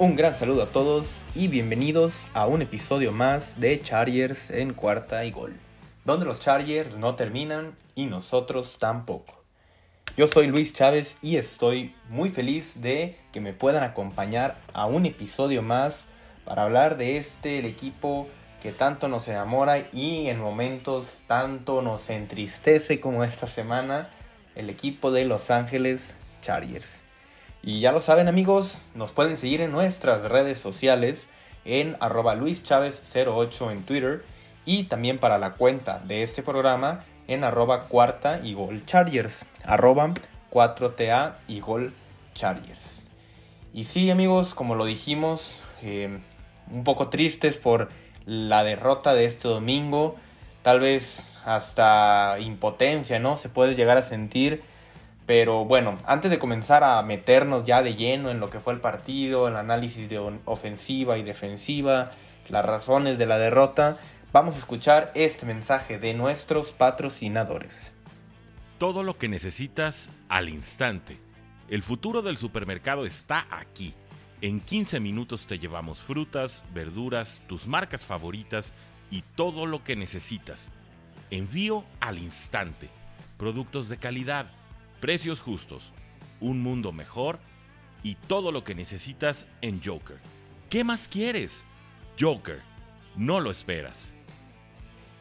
Un 0.00 0.14
gran 0.14 0.36
saludo 0.36 0.62
a 0.62 0.66
todos 0.66 1.22
y 1.34 1.48
bienvenidos 1.48 2.28
a 2.32 2.46
un 2.46 2.62
episodio 2.62 3.10
más 3.10 3.58
de 3.58 3.82
Chargers 3.82 4.48
en 4.48 4.72
cuarta 4.72 5.24
y 5.24 5.32
gol, 5.32 5.56
donde 6.04 6.24
los 6.24 6.38
Chargers 6.38 6.94
no 6.94 7.16
terminan 7.16 7.74
y 7.96 8.06
nosotros 8.06 8.78
tampoco. 8.78 9.42
Yo 10.16 10.28
soy 10.28 10.46
Luis 10.46 10.72
Chávez 10.72 11.18
y 11.20 11.34
estoy 11.34 11.96
muy 12.08 12.30
feliz 12.30 12.80
de 12.80 13.18
que 13.32 13.40
me 13.40 13.52
puedan 13.52 13.82
acompañar 13.82 14.54
a 14.72 14.86
un 14.86 15.04
episodio 15.04 15.62
más 15.62 16.04
para 16.44 16.62
hablar 16.62 16.96
de 16.96 17.16
este 17.16 17.58
el 17.58 17.64
equipo 17.64 18.28
que 18.62 18.70
tanto 18.70 19.08
nos 19.08 19.26
enamora 19.26 19.80
y 19.92 20.28
en 20.28 20.38
momentos 20.38 21.22
tanto 21.26 21.82
nos 21.82 22.08
entristece 22.08 23.00
como 23.00 23.24
esta 23.24 23.48
semana, 23.48 24.10
el 24.54 24.70
equipo 24.70 25.10
de 25.10 25.24
Los 25.24 25.50
Ángeles 25.50 26.14
Chargers. 26.40 27.02
Y 27.68 27.80
ya 27.80 27.92
lo 27.92 28.00
saben 28.00 28.28
amigos, 28.28 28.80
nos 28.94 29.12
pueden 29.12 29.36
seguir 29.36 29.60
en 29.60 29.72
nuestras 29.72 30.22
redes 30.22 30.58
sociales 30.58 31.28
en 31.66 31.98
arroba 32.00 32.34
luischavez08 32.34 33.72
en 33.72 33.82
Twitter 33.82 34.24
y 34.64 34.84
también 34.84 35.18
para 35.18 35.36
la 35.36 35.52
cuenta 35.52 35.98
de 35.98 36.22
este 36.22 36.42
programa 36.42 37.04
en 37.26 37.44
arroba 37.44 37.82
cuarta 37.84 38.40
y 38.42 38.54
gol 38.54 38.86
chargers, 38.86 39.44
arroba 39.64 40.14
4TA 40.50 41.34
y 41.46 41.60
chargers. 42.32 43.04
Y 43.74 43.84
sí 43.84 44.10
amigos, 44.10 44.54
como 44.54 44.74
lo 44.74 44.86
dijimos, 44.86 45.60
eh, 45.82 46.20
un 46.70 46.84
poco 46.84 47.10
tristes 47.10 47.58
por 47.58 47.90
la 48.24 48.64
derrota 48.64 49.12
de 49.12 49.26
este 49.26 49.46
domingo, 49.46 50.16
tal 50.62 50.80
vez 50.80 51.36
hasta 51.44 52.38
impotencia, 52.40 53.18
¿no? 53.18 53.36
Se 53.36 53.50
puede 53.50 53.74
llegar 53.74 53.98
a 53.98 54.02
sentir 54.02 54.62
pero 55.28 55.66
bueno, 55.66 55.98
antes 56.06 56.30
de 56.30 56.38
comenzar 56.38 56.82
a 56.82 57.02
meternos 57.02 57.66
ya 57.66 57.82
de 57.82 57.96
lleno 57.96 58.30
en 58.30 58.40
lo 58.40 58.48
que 58.48 58.60
fue 58.60 58.72
el 58.72 58.80
partido, 58.80 59.46
el 59.46 59.56
análisis 59.56 60.08
de 60.08 60.18
ofensiva 60.46 61.18
y 61.18 61.22
defensiva, 61.22 62.12
las 62.48 62.64
razones 62.64 63.18
de 63.18 63.26
la 63.26 63.36
derrota, 63.36 63.98
vamos 64.32 64.54
a 64.54 64.58
escuchar 64.60 65.12
este 65.14 65.44
mensaje 65.44 65.98
de 65.98 66.14
nuestros 66.14 66.72
patrocinadores. 66.72 67.92
Todo 68.78 69.02
lo 69.02 69.18
que 69.18 69.28
necesitas 69.28 70.08
al 70.30 70.48
instante. 70.48 71.18
El 71.68 71.82
futuro 71.82 72.22
del 72.22 72.38
supermercado 72.38 73.04
está 73.04 73.46
aquí. 73.50 73.94
En 74.40 74.60
15 74.60 74.98
minutos 74.98 75.46
te 75.46 75.58
llevamos 75.58 75.98
frutas, 75.98 76.64
verduras, 76.72 77.42
tus 77.46 77.66
marcas 77.66 78.02
favoritas 78.02 78.72
y 79.10 79.20
todo 79.34 79.66
lo 79.66 79.84
que 79.84 79.94
necesitas. 79.94 80.70
Envío 81.30 81.84
al 82.00 82.16
instante. 82.16 82.88
Productos 83.36 83.90
de 83.90 83.98
calidad 83.98 84.50
precios 85.00 85.40
justos, 85.40 85.92
un 86.40 86.62
mundo 86.62 86.92
mejor 86.92 87.38
y 88.02 88.14
todo 88.14 88.52
lo 88.52 88.64
que 88.64 88.74
necesitas 88.74 89.46
en 89.60 89.82
Joker. 89.82 90.18
¿Qué 90.70 90.84
más 90.84 91.08
quieres? 91.08 91.64
Joker, 92.18 92.60
no 93.16 93.40
lo 93.40 93.50
esperas. 93.50 94.12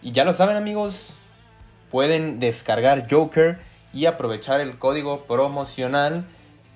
Y 0.02 0.12
ya 0.12 0.26
lo 0.26 0.34
saben 0.34 0.58
amigos, 0.58 1.16
pueden 1.92 2.40
descargar 2.40 3.08
Joker 3.10 3.60
y 3.94 4.06
aprovechar 4.06 4.62
el 4.62 4.78
código 4.78 5.26
promocional 5.26 6.26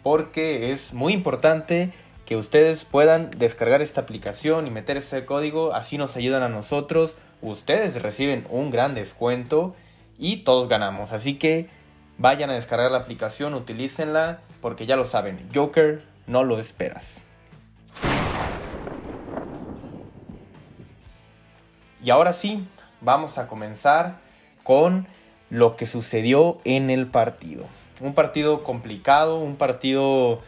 porque 0.04 0.72
es 0.72 0.94
muy 0.94 1.14
importante 1.14 1.92
que 2.26 2.36
ustedes 2.36 2.86
puedan 2.86 3.30
descargar 3.32 3.82
esta 3.82 4.02
aplicación 4.02 4.66
y 4.66 4.72
meter 4.72 4.98
ese 4.98 5.26
código, 5.26 5.74
así 5.74 5.98
nos 5.98 6.16
ayudan 6.16 6.44
a 6.44 6.50
nosotros, 6.50 7.16
ustedes 7.42 8.02
reciben 8.02 8.46
un 8.50 8.72
gran 8.72 8.96
descuento 8.96 9.76
y 10.18 10.38
todos 10.38 10.70
ganamos, 10.70 11.12
así 11.12 11.36
que 11.36 11.70
Vayan 12.18 12.50
a 12.50 12.54
descargar 12.54 12.92
la 12.92 13.00
aplicación, 13.00 13.54
utilícenla, 13.54 14.42
porque 14.62 14.86
ya 14.86 14.96
lo 14.96 15.06
saben, 15.06 15.50
Joker 15.54 16.04
no 16.28 16.44
lo 16.44 16.60
esperas. 16.60 17.22
Y 22.04 22.10
ahora 22.10 22.34
sí, 22.34 22.68
vamos 23.00 23.38
a 23.38 23.48
comenzar 23.48 24.18
con 24.64 25.08
lo 25.50 25.76
que 25.76 25.86
sucedió 25.86 26.60
en 26.64 26.90
el 26.90 27.08
partido. 27.08 27.66
Un 28.00 28.14
partido 28.14 28.64
complicado, 28.64 29.38
un 29.38 29.56
partido 29.56 30.42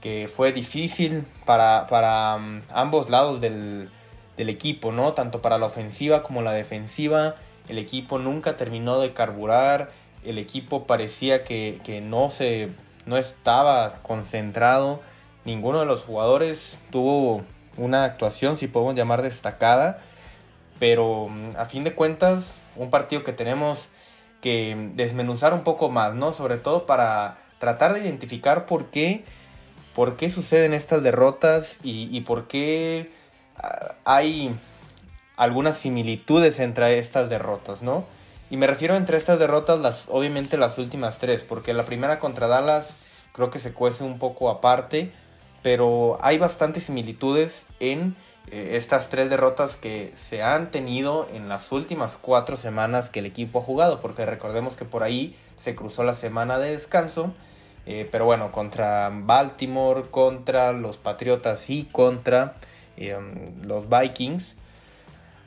que 0.00 0.28
fue 0.32 0.52
difícil 0.52 1.26
para, 1.44 2.36
um, 2.36 2.60
ambos 2.72 3.10
lados 3.10 3.40
del, 3.40 3.90
del, 4.36 4.48
equipo, 4.48 4.92
¿no? 4.92 5.12
Tanto 5.12 5.42
para 5.42 5.58
la 5.58 5.66
ofensiva 5.66 6.22
como 6.22 6.42
la 6.42 6.52
defensiva. 6.52 7.34
El 7.68 7.78
equipo 7.78 8.18
nunca 8.18 8.56
terminó 8.56 9.00
de 9.00 9.12
carburar 9.12 9.90
el 10.26 10.38
equipo 10.38 10.86
parecía 10.86 11.44
que, 11.44 12.02
no, 12.02 12.30
se, 12.30 12.70
no 13.06 13.16
estaba 13.16 14.02
concentrado. 14.02 15.00
Ninguno 15.44 15.80
de 15.80 15.86
los 15.86 16.02
jugadores 16.02 16.78
tuvo 16.90 17.44
una 17.76 18.04
actuación, 18.04 18.58
si 18.58 18.66
podemos 18.66 18.94
llamar 18.94 19.22
destacada. 19.22 20.02
Pero 20.78 21.28
mm, 21.28 21.56
a 21.56 21.64
fin 21.64 21.84
de 21.84 21.94
cuentas, 21.94 22.58
un 22.74 22.90
partido 22.90 23.24
que 23.24 23.32
tenemos 23.32 23.88
que 24.40 24.90
desmenuzar 24.94 25.54
un 25.54 25.64
poco 25.64 25.88
más, 25.88 26.14
¿no? 26.14 26.32
Sobre 26.32 26.56
todo 26.56 26.86
para 26.86 27.38
tratar 27.58 27.94
de 27.94 28.00
identificar 28.00 28.66
por 28.66 28.86
qué, 28.90 29.24
por 29.94 30.16
qué 30.16 30.28
suceden 30.28 30.74
estas 30.74 31.02
derrotas 31.02 31.78
y, 31.82 32.14
y 32.14 32.20
por 32.20 32.46
qué 32.46 33.10
ah, 33.56 33.94
hay 34.04 34.54
algunas 35.36 35.78
similitudes 35.78 36.60
entre 36.60 36.98
estas 36.98 37.30
derrotas, 37.30 37.82
¿no? 37.82 38.04
Y 38.48 38.56
me 38.56 38.66
refiero 38.68 38.94
entre 38.96 39.16
estas 39.16 39.38
derrotas, 39.40 39.80
las, 39.80 40.06
obviamente 40.08 40.56
las 40.56 40.78
últimas 40.78 41.18
tres, 41.18 41.42
porque 41.42 41.74
la 41.74 41.82
primera 41.82 42.20
contra 42.20 42.46
Dallas 42.46 42.96
creo 43.32 43.50
que 43.50 43.58
se 43.58 43.72
cuece 43.72 44.04
un 44.04 44.18
poco 44.18 44.48
aparte, 44.50 45.10
pero 45.62 46.16
hay 46.20 46.38
bastantes 46.38 46.84
similitudes 46.84 47.66
en 47.80 48.14
eh, 48.52 48.76
estas 48.76 49.08
tres 49.08 49.28
derrotas 49.28 49.74
que 49.74 50.12
se 50.14 50.44
han 50.44 50.70
tenido 50.70 51.26
en 51.34 51.48
las 51.48 51.72
últimas 51.72 52.16
cuatro 52.20 52.56
semanas 52.56 53.10
que 53.10 53.18
el 53.18 53.26
equipo 53.26 53.58
ha 53.58 53.62
jugado, 53.62 54.00
porque 54.00 54.24
recordemos 54.24 54.76
que 54.76 54.84
por 54.84 55.02
ahí 55.02 55.36
se 55.56 55.74
cruzó 55.74 56.04
la 56.04 56.14
semana 56.14 56.60
de 56.60 56.70
descanso, 56.70 57.34
eh, 57.84 58.08
pero 58.12 58.26
bueno, 58.26 58.52
contra 58.52 59.10
Baltimore, 59.12 60.04
contra 60.08 60.72
los 60.72 60.98
Patriotas 60.98 61.68
y 61.68 61.84
contra 61.84 62.54
eh, 62.96 63.16
los 63.64 63.88
Vikings 63.88 64.54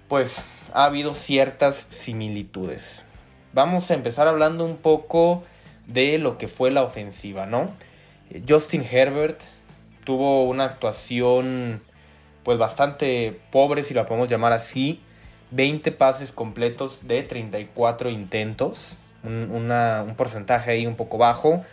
pues 0.10 0.44
ha 0.74 0.84
habido 0.86 1.14
ciertas 1.14 1.78
similitudes. 1.78 3.06
Vamos 3.54 3.90
a 3.90 3.94
empezar 3.94 4.28
hablando 4.28 4.66
un 4.66 4.76
poco 4.76 5.44
de 5.88 6.18
lo 6.18 6.38
que 6.38 6.48
fue 6.48 6.72
la 6.72 6.84
ofensiva, 6.84 7.46
¿no? 7.46 7.70
Justin 8.48 8.84
Herbert 8.84 9.42
tuvo 10.04 10.44
una 10.44 10.66
actuación 10.66 11.82
pues 12.44 12.58
bastante 12.58 13.40
pobre, 13.52 13.84
si 13.84 13.94
la 13.94 14.06
podemos 14.06 14.28
llamar 14.28 14.52
así. 14.52 15.02
20 15.52 15.92
pases 15.94 16.32
completos 16.32 17.08
de 17.08 17.24
34 17.24 18.10
intentos, 18.10 18.98
un, 19.24 19.52
un 19.52 20.16
porcentaje 20.16 20.72
ahí 20.72 20.86
un 20.86 20.96
poco 20.96 21.18
bajo. 21.18 21.64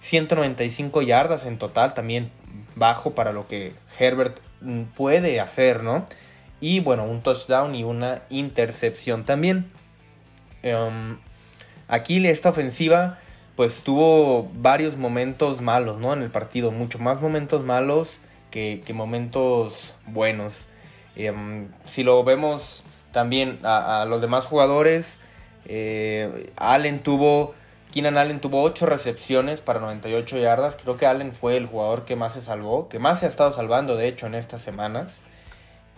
195 0.00 1.02
yardas 1.02 1.46
en 1.46 1.58
total, 1.58 1.94
también 1.94 2.30
bajo 2.74 3.14
para 3.14 3.32
lo 3.32 3.46
que 3.46 3.72
Herbert 3.98 4.38
puede 4.94 5.40
hacer, 5.40 5.82
¿no? 5.82 6.06
Y 6.60 6.80
bueno, 6.80 7.04
un 7.04 7.22
touchdown 7.22 7.74
y 7.74 7.84
una 7.84 8.22
intercepción 8.30 9.24
también. 9.24 9.70
Em, 10.62 11.18
aquí 11.88 12.26
esta 12.26 12.48
ofensiva 12.48 13.18
pues 13.56 13.82
tuvo 13.82 14.50
varios 14.54 14.96
momentos 14.98 15.62
malos, 15.62 15.98
¿no? 15.98 16.12
En 16.12 16.22
el 16.22 16.30
partido, 16.30 16.70
mucho 16.70 16.98
más 16.98 17.20
momentos 17.20 17.64
malos 17.64 18.20
que, 18.50 18.82
momentos 18.94 19.94
buenos. 20.06 20.68
Em, 21.16 21.68
si 21.86 22.02
lo 22.02 22.22
vemos 22.22 22.84
también 23.12 23.58
a, 23.62 24.04
los 24.06 24.20
demás 24.20 24.44
jugadores, 24.44 25.18
eh, 25.64 26.52
Allen 26.56 27.02
tuvo, 27.02 27.54
Keenan 27.92 28.18
Allen 28.18 28.40
tuvo 28.40 28.62
8 28.62 28.84
recepciones 28.86 29.62
para 29.62 29.80
98 29.80 30.38
yardas. 30.38 30.76
Creo 30.76 30.98
que 30.98 31.06
Allen 31.06 31.32
fue 31.32 31.56
el 31.56 31.66
jugador 31.66 32.04
que 32.04 32.14
más 32.14 32.34
se 32.34 32.42
salvó, 32.42 32.90
que 32.90 32.98
más 32.98 33.20
se 33.20 33.26
ha 33.26 33.28
estado 33.30 33.54
salvando 33.54 33.96
de 33.96 34.08
hecho 34.08 34.26
en 34.26 34.34
estas 34.34 34.60
semanas. 34.60 35.22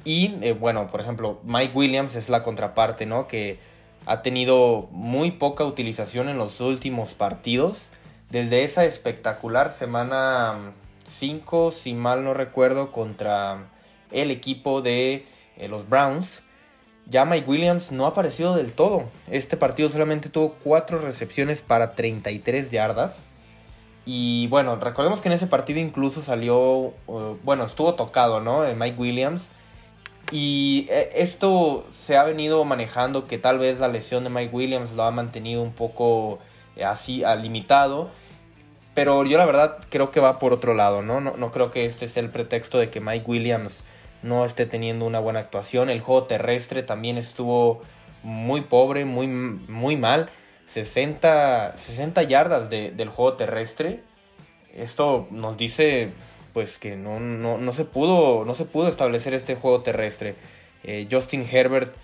Y 0.04 0.34
eh, 0.42 0.52
bueno, 0.52 0.86
por 0.88 1.00
ejemplo, 1.00 1.40
Mike 1.44 1.72
Williams 1.74 2.14
es 2.14 2.28
la 2.28 2.42
contraparte, 2.42 3.06
¿no? 3.06 3.26
Que 3.26 3.58
ha 4.06 4.22
tenido 4.22 4.88
muy 4.90 5.32
poca 5.32 5.64
utilización 5.64 6.28
en 6.28 6.38
los 6.38 6.60
últimos 6.60 7.14
partidos. 7.14 7.90
Desde 8.30 8.64
esa 8.64 8.84
espectacular 8.84 9.70
semana 9.70 10.72
5, 11.08 11.72
si 11.72 11.94
mal 11.94 12.24
no 12.24 12.34
recuerdo, 12.34 12.92
contra 12.92 13.68
el 14.10 14.30
equipo 14.30 14.82
de 14.82 15.26
eh, 15.56 15.68
los 15.68 15.88
Browns. 15.88 16.42
Ya 17.06 17.24
Mike 17.24 17.48
Williams 17.48 17.90
no 17.90 18.04
ha 18.04 18.08
aparecido 18.08 18.54
del 18.54 18.72
todo. 18.72 19.04
Este 19.30 19.56
partido 19.56 19.90
solamente 19.90 20.28
tuvo 20.28 20.54
4 20.64 20.98
recepciones 20.98 21.62
para 21.62 21.94
33 21.94 22.70
yardas. 22.70 23.26
Y 24.04 24.46
bueno, 24.48 24.76
recordemos 24.76 25.20
que 25.20 25.28
en 25.28 25.34
ese 25.34 25.46
partido 25.46 25.80
incluso 25.80 26.22
salió, 26.22 26.94
eh, 27.08 27.36
bueno, 27.44 27.64
estuvo 27.64 27.94
tocado, 27.94 28.40
¿no? 28.40 28.62
Mike 28.74 28.98
Williams. 28.98 29.50
Y 30.30 30.86
eh, 30.90 31.10
esto 31.14 31.86
se 31.90 32.16
ha 32.16 32.25
venido 32.25 32.64
manejando 32.64 33.26
que 33.26 33.38
tal 33.38 33.58
vez 33.58 33.78
la 33.78 33.88
lesión 33.88 34.25
de 34.25 34.30
Mike 34.30 34.54
Williams 34.54 34.92
lo 34.92 35.04
ha 35.04 35.10
mantenido 35.10 35.62
un 35.62 35.72
poco 35.72 36.38
eh, 36.76 36.84
así 36.84 37.22
limitado. 37.40 38.10
pero 38.94 39.25
yo 39.25 39.38
la 39.38 39.46
verdad 39.46 39.78
creo 39.90 40.10
que 40.10 40.20
va 40.20 40.38
por 40.38 40.52
otro 40.52 40.75
lado, 40.75 41.02
¿no? 41.02 41.20
¿no? 41.20 41.36
No 41.36 41.50
creo 41.52 41.70
que 41.70 41.84
este 41.86 42.08
sea 42.08 42.22
el 42.22 42.30
pretexto 42.30 42.78
de 42.78 42.90
que 42.90 43.00
Mike 43.00 43.25
Williams 43.26 43.84
no 44.22 44.44
esté 44.44 44.66
teniendo 44.66 45.06
una 45.06 45.20
buena 45.20 45.40
actuación. 45.40 45.90
El 45.90 46.00
juego 46.00 46.25
terrestre 46.25 46.82
también 46.82 47.19
estuvo 47.19 47.80
muy 48.22 48.62
pobre, 48.62 49.04
muy, 49.04 49.26
muy 49.26 49.96
mal. 49.96 50.28
60, 50.66 51.76
60 51.76 52.22
yardas 52.25 52.69
del 52.70 53.08
juego 53.08 53.34
terrestre. 53.34 54.02
Esto 54.75 55.26
nos 55.30 55.56
dice 55.56 56.12
pues 56.58 56.81
que 56.81 56.96
no, 56.96 57.20
no, 57.20 57.72
se, 57.72 57.84
pudo, 57.84 58.44
no 58.44 58.52
se 58.56 58.64
pudo 58.64 58.88
establecer 58.88 59.32
este 59.32 59.55
juego 59.55 59.82
terrestre. 59.82 60.34
Eh, 60.82 61.06
Justin 61.08 61.46
Herbert 61.49 61.94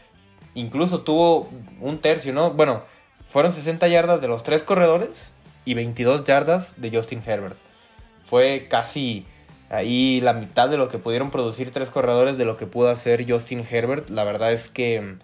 incluso 0.55 1.01
tuvo 1.01 1.49
un 1.81 1.99
tercio, 1.99 2.33
¿no? 2.33 2.53
Bueno, 2.53 2.85
fueron 3.27 3.53
60 3.53 3.89
yardas 3.89 4.21
de 4.21 4.29
los 4.29 4.45
tres 4.45 4.62
corredores 4.62 5.33
y 5.65 5.75
22 5.75 6.23
yardas 6.23 6.75
de 6.77 6.97
Justin 6.97 7.21
Herbert. 7.27 7.56
Fue 8.25 8.69
casi 8.71 9.27
ahí 9.71 10.21
la 10.21 10.35
mitad 10.35 10.69
de 10.69 10.77
lo 10.77 10.89
que 10.89 10.99
pudieron 10.99 11.33
producir 11.33 11.73
tres 11.73 11.91
corredores 11.91 12.39
de 12.39 12.45
lo 12.45 12.57
que 12.57 12.69
pudo 12.69 12.91
hacer 12.91 13.29
Justin 13.29 13.67
Herbert. 13.69 14.09
La 14.09 14.23
verdad 14.23 14.53
es 14.53 14.69
que, 14.69 15.17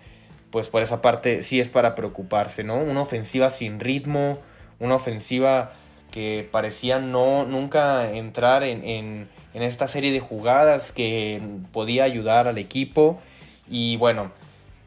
pues 0.50 0.66
por 0.66 0.82
esa 0.82 1.00
parte 1.00 1.44
sí 1.44 1.60
es 1.60 1.68
para 1.68 1.94
preocuparse, 1.94 2.64
¿no? 2.64 2.78
Una 2.78 3.02
ofensiva 3.02 3.50
sin 3.50 3.78
ritmo, 3.78 4.40
una 4.80 4.96
ofensiva 4.96 5.70
que 6.10 6.48
parecía 6.50 6.98
no 6.98 7.44
nunca 7.44 8.10
entrar 8.12 8.62
en, 8.62 8.84
en, 8.84 9.28
en 9.54 9.62
esta 9.62 9.88
serie 9.88 10.12
de 10.12 10.20
jugadas 10.20 10.92
que 10.92 11.40
podía 11.72 12.04
ayudar 12.04 12.48
al 12.48 12.58
equipo. 12.58 13.20
Y 13.68 13.96
bueno, 13.96 14.32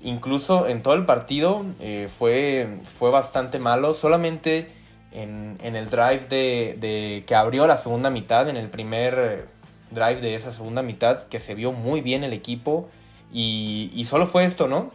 incluso 0.03 0.67
en 0.67 0.83
todo 0.83 0.93
el 0.93 1.05
partido 1.05 1.65
eh, 1.79 2.07
fue, 2.09 2.67
fue 2.83 3.09
bastante 3.09 3.59
malo. 3.59 3.93
Solamente 3.93 4.71
en, 5.11 5.57
el 5.61 5.89
drive 5.89 6.27
de, 6.27 7.23
que 7.25 7.35
abrió 7.35 7.67
la 7.67 7.77
segunda 7.77 8.09
mitad, 8.09 8.49
en 8.49 8.57
el 8.57 8.69
primer 8.69 9.47
drive 9.91 10.21
de 10.21 10.35
esa 10.35 10.51
segunda 10.51 10.81
mitad, 10.81 11.23
que 11.27 11.39
se 11.39 11.55
vio 11.55 11.71
muy 11.71 12.01
bien 12.01 12.23
el 12.23 12.33
equipo. 12.33 12.89
Y, 13.31 14.05
solo 14.07 14.27
fue 14.27 14.45
esto, 14.45 14.67
¿no? 14.67 14.91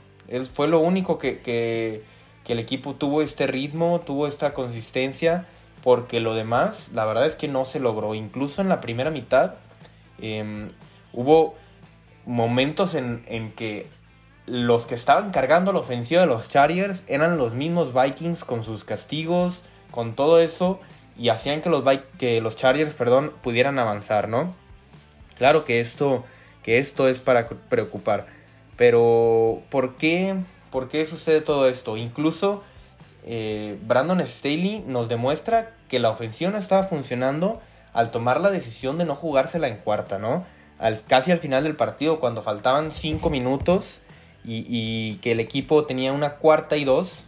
Fue 0.53 0.69
lo 0.69 0.81
único 0.81 1.19
que, 1.19 2.03
el 2.47 2.59
equipo 2.59 2.95
tuvo 2.95 3.21
este 3.21 3.47
ritmo, 3.47 4.01
tuvo 4.07 4.27
esta 4.27 4.55
consistencia, 4.55 5.47
porque 5.83 6.21
lo 6.21 6.35
demás, 6.35 6.91
la 6.95 7.05
verdad 7.05 7.27
es 7.27 7.37
que 7.37 7.49
no 7.49 7.65
se 7.65 7.81
logró. 7.81 8.15
Incluso 8.15 8.63
en 8.63 8.69
la 8.69 8.81
primera 8.81 9.11
mitad 9.11 9.55
em, 10.21 10.69
hubo 11.13 11.55
momentos 12.27 12.95
en, 12.95 13.25
en 13.27 13.53
que 13.53 13.89
los 14.47 14.87
que 14.87 14.95
estaban 14.95 15.31
cargando 15.31 15.73
la 15.73 15.81
ofensiva 15.81 16.23
de 16.23 16.27
los 16.27 16.49
Chargers 16.49 17.05
eran 17.07 17.37
los 17.39 17.55
mismos 17.55 17.93
Vikings 17.93 18.45
con 18.45 18.65
sus 18.65 18.85
castigos, 18.85 19.63
con 19.91 20.15
todo 20.15 20.41
eso 20.41 20.81
y 21.19 21.31
hacían 21.31 21.61
que 21.61 21.69
los, 21.69 21.85
que 22.19 22.41
los 22.41 22.57
Chargers 22.57 22.95
perdón, 22.95 23.33
pudieran 23.43 23.79
avanzar, 23.79 24.29
¿no? 24.29 24.55
Claro 25.37 25.65
que 25.65 25.81
esto, 25.81 26.25
que 26.63 26.79
esto 26.79 27.09
es 27.09 27.21
para 27.21 27.49
preocupar, 27.49 28.27
pero 28.77 29.63
¿por 29.69 29.97
qué, 29.97 30.37
por 30.71 30.89
qué 30.89 31.05
sucede 31.05 31.41
todo 31.41 31.69
esto? 31.69 31.97
Incluso 31.97 32.63
eh, 33.31 33.79
Brandon 33.83 34.27
Staley 34.27 34.83
nos 34.87 35.11
demuestra 35.11 35.73
que 35.87 35.99
la 35.99 36.09
ofensiva 36.09 36.51
no 36.51 36.57
estaba 36.57 36.83
funcionando 36.83 37.61
al 37.93 38.11
tomar 38.11 38.41
la 38.41 38.51
decisión 38.51 38.97
de 38.97 39.05
no 39.05 39.15
jugársela 39.15 39.69
en 39.69 39.77
cuarta, 39.77 40.19
¿no? 40.19 40.47
Al, 40.79 41.03
casi 41.05 41.31
al 41.31 41.39
final 41.39 41.65
del 41.65 41.77
partido, 41.77 42.21
cuando 42.21 42.41
faltaban 42.41 42.91
5 42.91 43.29
minutos 43.29 44.01
y, 44.47 45.17
que 45.17 45.33
el 45.33 45.41
equipo 45.41 45.85
tenía 45.85 46.15
una 46.15 46.37
cuarta 46.37 46.79
y 46.79 46.85
dos, 46.85 47.27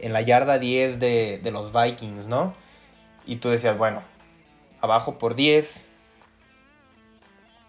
en 0.00 0.12
la 0.12 0.20
yarda 0.20 0.58
10 0.58 1.00
de, 1.00 1.40
los 1.50 1.72
Vikings, 1.72 2.26
¿no? 2.26 2.52
Y 3.24 3.36
tú 3.36 3.48
decías, 3.48 3.78
bueno, 3.78 4.02
abajo 4.82 5.16
por 5.16 5.34
10, 5.34 5.88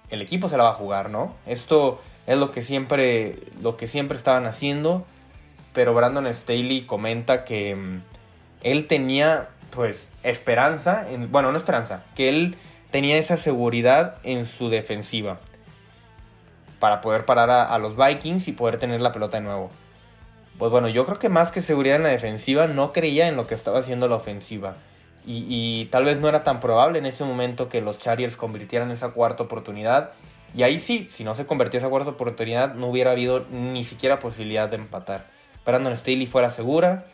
el 0.09 0.21
equipo 0.21 0.49
se 0.49 0.57
la 0.57 0.63
va 0.63 0.71
a 0.71 0.73
jugar, 0.73 1.09
¿no? 1.09 1.33
Esto 1.45 2.01
es 2.27 2.37
lo 2.37 2.51
que 2.51 2.61
siempre, 2.61 3.39
lo 3.61 3.77
que 3.77 3.87
siempre 3.87 4.17
estaban 4.17 4.47
haciendo, 4.47 5.05
pero 5.73 5.93
Brandon 5.93 6.31
Staley 6.33 6.85
comenta 6.85 7.43
que 7.43 7.75
mm, 7.75 8.01
él 8.61 8.87
tenía, 8.87 9.49
pues, 9.71 10.09
esperanza, 10.23 11.09
en, 11.09 11.31
bueno, 11.31 11.51
no 11.51 11.57
esperanza, 11.57 12.03
que 12.15 12.29
él 12.29 12.57
tenía 12.91 13.17
esa 13.17 13.37
seguridad 13.37 14.17
en 14.23 14.45
su 14.45 14.69
defensiva 14.69 15.39
para 16.79 17.01
poder 17.01 17.25
parar 17.25 17.49
a 17.49 17.77
los 17.79 17.95
Vikings 17.95 18.47
y 18.47 18.51
poder 18.51 18.77
tener 18.77 18.99
la 19.01 19.11
pelota 19.11 19.37
de 19.37 19.43
nuevo. 19.43 19.71
Pues 20.57 20.69
bueno, 20.69 20.87
yo 20.87 21.05
creo 21.05 21.17
que 21.17 21.29
más 21.29 21.51
que 21.51 21.61
seguridad 21.61 21.95
en 21.95 22.03
la 22.03 22.09
defensiva, 22.09 22.67
no 22.67 22.93
creía 22.93 23.27
en 23.27 23.35
lo 23.35 23.47
que 23.47 23.55
estaba 23.55 23.79
haciendo 23.79 24.07
la 24.07 24.15
ofensiva. 24.15 24.75
Y, 25.25 25.85
tal 25.85 26.03
vez 26.03 26.19
no 26.19 26.27
era 26.27 26.43
tan 26.43 26.59
probable 26.59 26.99
en 26.99 27.05
ese 27.05 27.23
momento 27.23 27.69
que 27.69 27.81
los 27.81 27.97
Chargers 27.99 28.35
convirtieran 28.35 28.91
esa 28.91 29.11
cuarta 29.11 29.43
oportunidad. 29.43 30.11
Y 30.53 30.63
ahí 30.63 30.79
sí, 30.79 31.07
si 31.09 31.23
no 31.23 31.33
se 31.33 31.45
convertía 31.45 31.79
esa 31.79 31.89
cuarta 31.89 32.11
oportunidad, 32.11 32.75
no 32.75 32.87
hubiera 32.87 33.11
habido 33.11 33.45
ni 33.49 33.85
siquiera 33.85 34.19
posibilidad 34.19 34.67
de 34.67 34.75
empatar. 34.75 35.25
Brandon 35.65 35.95
Staley 35.95 36.25
fuera 36.25 36.49
segura. 36.49 37.05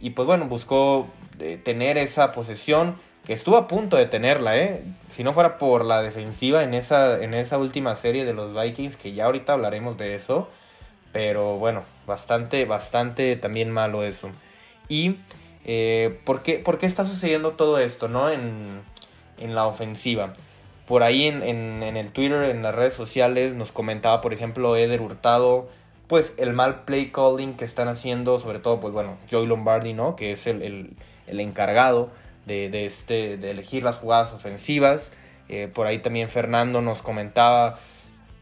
Y 0.00 0.10
pues 0.10 0.26
bueno, 0.26 0.46
buscó 0.46 1.06
eh, 1.38 1.56
tener 1.56 1.98
esa 1.98 2.32
posesión 2.32 2.98
que 3.24 3.32
estuvo 3.32 3.56
a 3.56 3.68
punto 3.68 3.96
de 3.96 4.06
tenerla, 4.06 4.56
¿eh? 4.58 4.84
Si 5.10 5.24
no 5.24 5.32
fuera 5.32 5.56
por 5.56 5.84
la 5.84 6.02
defensiva 6.02 6.62
en 6.62 6.74
esa, 6.74 7.22
en 7.22 7.32
esa 7.32 7.56
última 7.58 7.96
serie 7.96 8.24
de 8.24 8.34
los 8.34 8.54
Vikings, 8.54 8.96
que 8.96 9.12
ya 9.12 9.24
ahorita 9.24 9.54
hablaremos 9.54 9.96
de 9.96 10.14
eso. 10.14 10.48
Pero 11.12 11.56
bueno, 11.58 11.84
bastante, 12.06 12.64
bastante 12.64 13.36
también 13.36 13.70
malo 13.70 14.04
eso. 14.04 14.30
Y 14.88 15.16
eh, 15.64 16.20
¿por, 16.24 16.42
qué, 16.42 16.58
¿por, 16.58 16.78
qué, 16.78 16.86
está 16.86 17.04
sucediendo 17.04 17.52
todo 17.52 17.78
esto, 17.78 18.08
no? 18.08 18.30
En, 18.30 18.82
en 19.38 19.54
la 19.54 19.66
ofensiva. 19.66 20.34
Por 20.86 21.02
ahí 21.02 21.24
en, 21.24 21.42
en, 21.42 21.96
el 21.96 22.12
Twitter, 22.12 22.42
en 22.44 22.62
las 22.62 22.74
redes 22.74 22.92
sociales, 22.92 23.54
nos 23.54 23.72
comentaba, 23.72 24.20
por 24.20 24.34
ejemplo, 24.34 24.76
Eder 24.76 25.00
Hurtado, 25.00 25.68
pues 26.06 26.34
el 26.36 26.52
mal 26.52 26.84
play 26.84 27.10
calling 27.10 27.54
que 27.54 27.64
están 27.64 27.88
haciendo, 27.88 28.38
sobre 28.38 28.58
todo, 28.58 28.80
pues 28.80 28.92
bueno, 28.92 29.16
Joey 29.30 29.46
Lombardi, 29.46 29.94
¿no? 29.94 30.16
Que 30.16 30.32
es 30.32 30.46
el, 30.46 30.62
el, 30.62 30.96
el 31.26 31.40
encargado 31.40 32.10
de, 32.46 32.70
de, 32.70 32.86
este, 32.86 33.36
de 33.36 33.50
elegir 33.50 33.82
las 33.82 33.96
jugadas 33.96 34.32
ofensivas. 34.32 35.12
Eh, 35.48 35.68
por 35.72 35.86
ahí 35.86 35.98
también 35.98 36.30
Fernando 36.30 36.80
nos 36.80 37.02
comentaba 37.02 37.78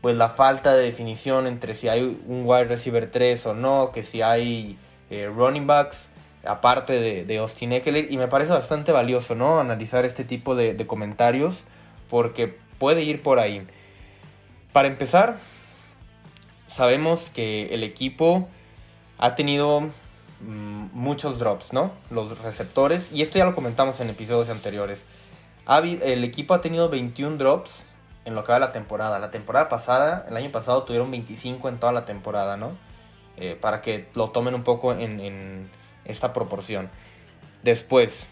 pues 0.00 0.16
la 0.16 0.28
falta 0.28 0.74
de 0.74 0.82
definición 0.82 1.46
entre 1.46 1.74
si 1.74 1.88
hay 1.88 2.20
un 2.26 2.42
wide 2.44 2.64
receiver 2.64 3.10
3 3.10 3.46
o 3.46 3.54
no, 3.54 3.92
que 3.92 4.02
si 4.02 4.20
hay 4.20 4.76
eh, 5.10 5.30
running 5.32 5.66
backs, 5.68 6.08
aparte 6.44 6.94
de, 6.94 7.24
de, 7.24 7.38
Austin 7.38 7.72
Eckler, 7.72 8.10
y 8.10 8.16
me 8.16 8.26
parece 8.26 8.50
bastante 8.50 8.90
valioso, 8.90 9.36
¿no? 9.36 9.60
Analizar 9.60 10.04
este 10.04 10.24
tipo 10.24 10.56
de, 10.56 10.76
comentarios, 10.88 11.64
porque 12.10 12.56
puede 12.78 13.02
ir 13.02 13.22
por 13.22 13.38
ahí. 13.38 13.64
Para 14.72 14.88
empezar, 14.88 15.36
sabemos 16.72 17.30
que 17.30 17.66
el 17.66 17.84
equipo 17.84 18.48
ha 19.18 19.34
tenido 19.34 19.80
mm, 20.40 20.86
muchos 20.92 21.38
drops, 21.38 21.72
¿no? 21.72 21.92
Los 22.10 22.38
receptores, 22.40 23.12
y 23.12 23.22
esto 23.22 23.38
ya 23.38 23.44
lo 23.44 23.54
comentamos 23.54 24.00
en 24.00 24.10
episodios 24.10 24.48
anteriores. 24.48 25.04
el 25.68 26.24
equipo 26.24 26.54
ha 26.54 26.60
tenido 26.60 26.88
21 26.88 27.36
drops 27.36 27.86
en 28.24 28.34
lo 28.34 28.44
que 28.44 28.52
va 28.52 28.58
la 28.58 28.72
temporada. 28.72 29.18
La 29.18 29.30
temporada 29.30 29.68
pasada, 29.68 30.26
el 30.28 30.36
año 30.36 30.50
pasado 30.50 30.84
tuvieron 30.84 31.10
25 31.10 31.68
en 31.68 31.78
toda 31.78 31.92
la 31.92 32.04
temporada, 32.04 32.56
¿no? 32.56 32.72
Eh, 33.36 33.56
para 33.60 33.80
que 33.82 34.08
lo 34.14 34.30
tomen 34.30 34.54
un 34.54 34.62
poco 34.62 34.92
en, 34.92 35.70
esta 36.04 36.32
proporción. 36.32 36.90
Después, 37.62 38.28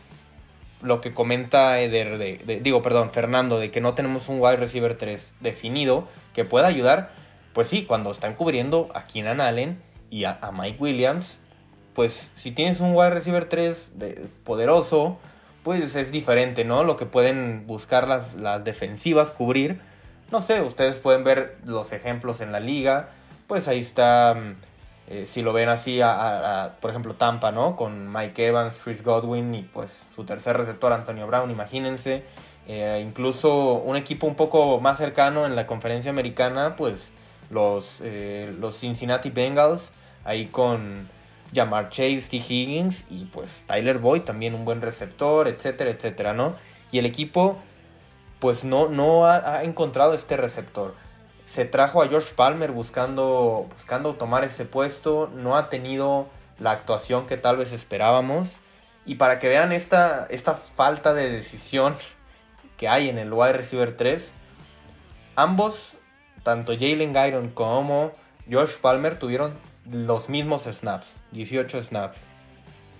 lo 0.83 1.01
que 1.01 1.15
comenta 1.15 1.79
Eder, 1.81 2.19
de, 2.19 2.61
digo, 2.63 2.83
perdón, 2.83 3.11
Fernando, 3.11 3.61
de 3.61 3.71
que 3.71 3.81
no 3.81 3.95
tenemos 3.95 4.29
un 4.29 4.41
wide 4.41 4.57
receiver 4.57 4.99
3 4.99 5.35
definido 5.41 6.09
que 6.35 6.45
pueda 6.45 6.67
ayudar, 6.67 7.13
pues 7.53 7.69
sí, 7.69 7.85
cuando 7.85 8.11
están 8.11 8.35
cubriendo 8.35 8.89
a 8.95 9.07
Keenan 9.07 9.41
Allen 9.41 9.83
y 10.11 10.25
a, 10.25 10.39
Mike 10.53 10.79
Williams, 10.81 11.41
pues 11.95 12.31
si 12.35 12.53
tienes 12.53 12.81
un 12.81 12.95
wide 12.95 13.11
receiver 13.11 13.49
3 13.49 13.99
de, 13.99 14.29
poderoso, 14.45 15.19
pues 15.63 15.97
es 15.97 16.13
diferente, 16.13 16.65
¿no? 16.65 16.85
Lo 16.85 16.97
que 16.97 17.07
pueden 17.07 17.67
buscar 17.67 18.09
las, 18.09 18.35
las 18.35 18.65
defensivas, 18.65 19.33
cubrir. 19.33 19.81
No 20.31 20.41
sé, 20.41 20.63
ustedes 20.63 20.97
pueden 20.97 21.25
ver 21.25 21.59
los 21.65 21.93
ejemplos 21.93 22.41
en 22.41 22.53
la 22.53 22.61
liga. 22.61 23.11
Pues 23.47 23.67
ahí 23.67 23.81
está, 23.81 24.35
mm, 24.35 24.55
eh, 25.09 25.27
si 25.27 25.43
lo 25.43 25.53
ven 25.53 25.69
así, 25.69 26.01
a, 26.03 26.77
por 26.81 26.91
ejemplo, 26.91 27.15
Tampa, 27.15 27.51
¿no? 27.51 27.75
Con 27.77 28.13
Mike 28.13 28.47
Evans, 28.47 28.79
Chris 28.83 29.03
Godwin 29.03 29.55
y 29.55 29.63
pues 29.63 30.09
su 30.15 30.25
tercer 30.25 30.57
receptor, 30.57 30.93
Antonio 30.93 31.27
Brown, 31.27 31.51
imagínense. 31.51 32.23
Eh, 32.69 33.03
incluso 33.05 33.75
un 33.75 33.97
equipo 33.97 34.29
un 34.29 34.37
poco 34.37 34.81
más 34.81 34.99
cercano 34.99 35.47
en 35.47 35.57
la 35.57 35.67
conferencia 35.67 36.11
americana, 36.11 36.77
pues 36.77 37.11
los, 37.51 37.99
eh, 38.01 38.55
los 38.59 38.79
Cincinnati 38.79 39.31
Bengals, 39.31 39.93
ahí 40.25 40.47
con 40.47 41.09
Jamar 41.55 41.91
Chase, 41.91 42.23
T. 42.31 42.37
Higgins 42.37 43.05
y 43.11 43.25
pues 43.27 43.65
Tyler 43.67 43.99
Boyd, 43.99 44.23
también 44.23 44.55
un 44.55 44.65
buen 44.65 44.81
receptor, 44.81 45.49
etcétera, 45.49 45.91
etcétera, 45.91 46.33
¿no? 46.33 46.55
Y 46.93 46.99
el 46.99 47.07
equipo 47.07 47.59
pues 48.41 48.65
no, 48.65 48.89
no 48.89 49.27
ha, 49.27 49.63
encontrado 49.63 50.15
este 50.15 50.37
receptor. 50.37 50.95
Se 51.45 51.65
trajo 51.65 52.03
a 52.03 52.09
George 52.09 52.33
Palmer 52.35 52.73
buscando, 52.73 53.67
buscando 53.73 54.15
tomar 54.15 54.45
ese 54.45 54.65
puesto, 54.65 55.31
no 55.35 55.57
ha 55.57 55.69
tenido 55.69 56.29
la 56.59 56.73
actuación 56.73 57.27
que 57.27 57.37
tal 57.37 57.59
vez 57.59 57.73
esperábamos. 57.73 58.57
Y 59.05 59.17
para 59.17 59.39
que 59.39 59.49
vean 59.49 59.73
esta, 59.73 60.27
esta 60.31 60.55
falta 60.55 61.13
de 61.13 61.31
decisión 61.31 61.97
que 62.77 62.89
hay 62.89 63.09
en 63.09 63.19
el 63.19 63.33
wide 63.33 63.53
receiver 63.53 63.97
3, 63.97 64.33
ambos, 65.37 65.97
tanto 66.43 66.73
Jalen 66.73 67.13
Guyton 67.13 67.51
como 67.51 68.13
Josh 68.51 68.77
Palmer, 68.81 69.19
tuvieron 69.19 69.55
los 69.91 70.29
mismos 70.29 70.63
snaps, 70.65 71.15
18 71.33 71.85
snaps. 71.85 72.19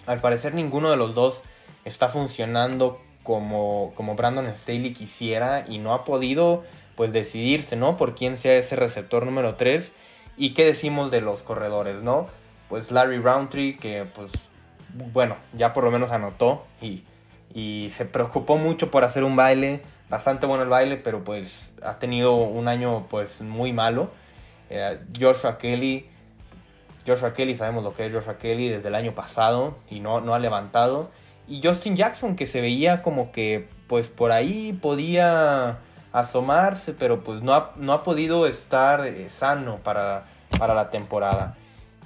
Al 0.07 0.21
parecer 0.21 0.55
ninguno 0.55 0.91
de 0.91 0.97
los 0.97 1.15
dos 1.15 1.43
está 1.85 2.09
funcionando 2.09 3.01
como, 3.23 3.93
como 3.95 4.15
Brandon 4.15 4.51
Staley 4.57 4.93
quisiera 4.93 5.65
y 5.69 5.79
no 5.79 5.93
ha 5.93 6.05
podido 6.05 6.65
pues 6.97 7.13
decidirse, 7.13 7.77
¿no? 7.77 7.97
Por 7.97 8.15
quién 8.15 8.37
sea 8.37 8.57
ese 8.57 8.77
receptor 8.77 9.25
número 9.25 9.55
3 9.55 9.93
y 10.37 10.55
qué 10.55 10.65
decimos 10.65 11.11
de 11.11 11.21
los 11.21 11.43
corredores, 11.43 11.97
¿no? 12.03 12.29
Pues 12.69 12.91
Larry 12.91 13.19
Roundtree 13.19 13.77
que 13.77 14.05
pues 14.05 14.33
bueno, 15.13 15.37
ya 15.57 15.73
por 15.73 15.85
lo 15.85 15.91
menos 15.91 16.11
anotó 16.11 16.65
y, 16.81 17.05
y 17.55 17.91
se 17.95 18.05
preocupó 18.05 18.57
mucho 18.57 18.91
por 18.91 19.05
hacer 19.05 19.25
un 19.25 19.37
baile, 19.37 19.83
bastante 20.11 20.45
bueno 20.45 20.65
el 20.65 20.69
baile, 20.69 20.97
pero 20.97 21.25
pues 21.25 21.75
ha 21.83 21.99
tenido 21.99 22.35
un 22.35 22.69
año 22.69 23.07
pues 23.09 23.41
muy 23.41 23.73
malo. 23.73 24.11
Eh, 24.69 24.99
Joshua 25.19 25.57
Kelly, 25.57 26.07
Joshua 27.07 27.33
Kelly 27.33 27.55
sabemos 27.55 27.83
lo 27.85 27.95
que 27.95 28.07
es 28.07 28.13
Joshua 28.13 28.37
Kelly 28.37 28.69
desde 28.69 28.89
el 28.89 28.95
año 28.95 29.15
pasado 29.15 29.79
y 29.89 30.01
no, 30.01 30.21
no 30.21 30.35
ha 30.35 30.39
levantado. 30.39 31.11
Y 31.49 31.63
Justin 31.65 31.97
Jackson 31.97 32.37
que 32.37 32.47
se 32.47 32.61
veía 32.61 33.03
como 33.03 33.33
que 33.33 33.69
pues 33.87 34.09
por 34.09 34.33
ahí 34.33 34.73
podía 34.73 35.79
asomarse, 36.13 36.93
pero 36.93 37.23
pues 37.23 37.43
no 37.43 37.55
ha, 37.55 37.73
no 37.77 37.93
ha 37.93 38.03
podido 38.03 38.47
estar 38.47 39.07
eh, 39.07 39.29
sano 39.29 39.79
para, 39.79 40.25
para 40.59 40.75
la 40.75 40.91
temporada. 40.91 41.57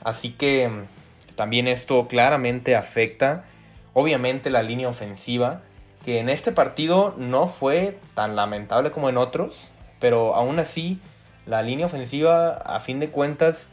Así 0.02 0.32
que 0.32 0.68
mm, 0.68 1.34
también 1.36 1.68
esto 1.68 2.06
claramente 2.06 2.76
afecta, 2.76 3.44
obviamente, 3.92 4.50
la 4.50 4.62
línea 4.62 4.88
ofensiva, 4.88 5.62
que 6.04 6.20
en 6.20 6.28
este 6.28 6.52
partido 6.52 7.14
no 7.16 7.46
fue 7.46 7.98
tan 8.14 8.36
lamentable 8.36 8.90
como 8.90 9.08
en 9.08 9.16
otros, 9.16 9.70
pero 10.00 10.34
aún 10.34 10.58
así 10.58 11.00
la 11.46 11.62
línea 11.62 11.86
ofensiva, 11.86 12.56
a 12.56 12.80
fin 12.80 13.00
de 13.00 13.08
cuentas, 13.08 13.68